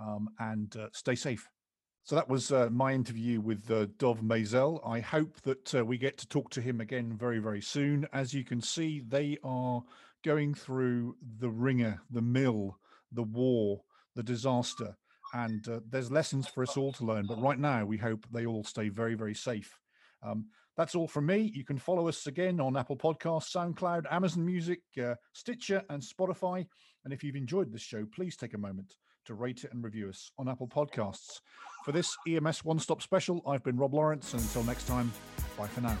um, 0.00 0.28
and 0.38 0.74
uh, 0.76 0.88
stay 0.92 1.14
safe. 1.14 1.48
So 2.06 2.14
that 2.14 2.28
was 2.28 2.52
uh, 2.52 2.68
my 2.70 2.92
interview 2.92 3.40
with 3.40 3.68
uh, 3.68 3.86
Dov 3.98 4.20
Maisel. 4.20 4.80
I 4.86 5.00
hope 5.00 5.40
that 5.40 5.74
uh, 5.74 5.84
we 5.84 5.98
get 5.98 6.16
to 6.18 6.28
talk 6.28 6.50
to 6.50 6.60
him 6.60 6.80
again 6.80 7.12
very, 7.12 7.40
very 7.40 7.60
soon. 7.60 8.06
As 8.12 8.32
you 8.32 8.44
can 8.44 8.60
see, 8.60 9.00
they 9.00 9.38
are 9.42 9.82
going 10.24 10.54
through 10.54 11.16
the 11.40 11.50
ringer, 11.50 12.00
the 12.12 12.22
mill, 12.22 12.78
the 13.10 13.24
war, 13.24 13.82
the 14.14 14.22
disaster, 14.22 14.96
and 15.34 15.66
uh, 15.68 15.80
there's 15.90 16.08
lessons 16.08 16.46
for 16.46 16.62
us 16.62 16.76
all 16.76 16.92
to 16.92 17.04
learn. 17.04 17.26
But 17.26 17.42
right 17.42 17.58
now, 17.58 17.84
we 17.84 17.96
hope 17.96 18.24
they 18.30 18.46
all 18.46 18.62
stay 18.62 18.88
very, 18.88 19.16
very 19.16 19.34
safe. 19.34 19.76
Um, 20.22 20.46
that's 20.76 20.94
all 20.94 21.08
from 21.08 21.26
me. 21.26 21.50
You 21.52 21.64
can 21.64 21.76
follow 21.76 22.06
us 22.06 22.28
again 22.28 22.60
on 22.60 22.76
Apple 22.76 22.96
Podcasts, 22.96 23.52
SoundCloud, 23.52 24.04
Amazon 24.12 24.46
Music, 24.46 24.78
uh, 25.02 25.16
Stitcher, 25.32 25.82
and 25.90 26.00
Spotify. 26.00 26.68
And 27.04 27.12
if 27.12 27.24
you've 27.24 27.34
enjoyed 27.34 27.72
this 27.72 27.82
show, 27.82 28.06
please 28.14 28.36
take 28.36 28.54
a 28.54 28.58
moment 28.58 28.94
to 29.24 29.34
rate 29.34 29.64
it 29.64 29.72
and 29.72 29.82
review 29.82 30.08
us 30.08 30.30
on 30.38 30.48
Apple 30.48 30.68
Podcasts. 30.68 31.40
For 31.86 31.92
this 31.92 32.18
EMS 32.26 32.64
One 32.64 32.80
Stop 32.80 33.00
Special, 33.00 33.40
I've 33.46 33.62
been 33.62 33.76
Rob 33.76 33.94
Lawrence. 33.94 34.32
And 34.32 34.42
until 34.42 34.64
next 34.64 34.88
time, 34.88 35.12
bye 35.56 35.68
for 35.68 35.82
now. 35.82 35.96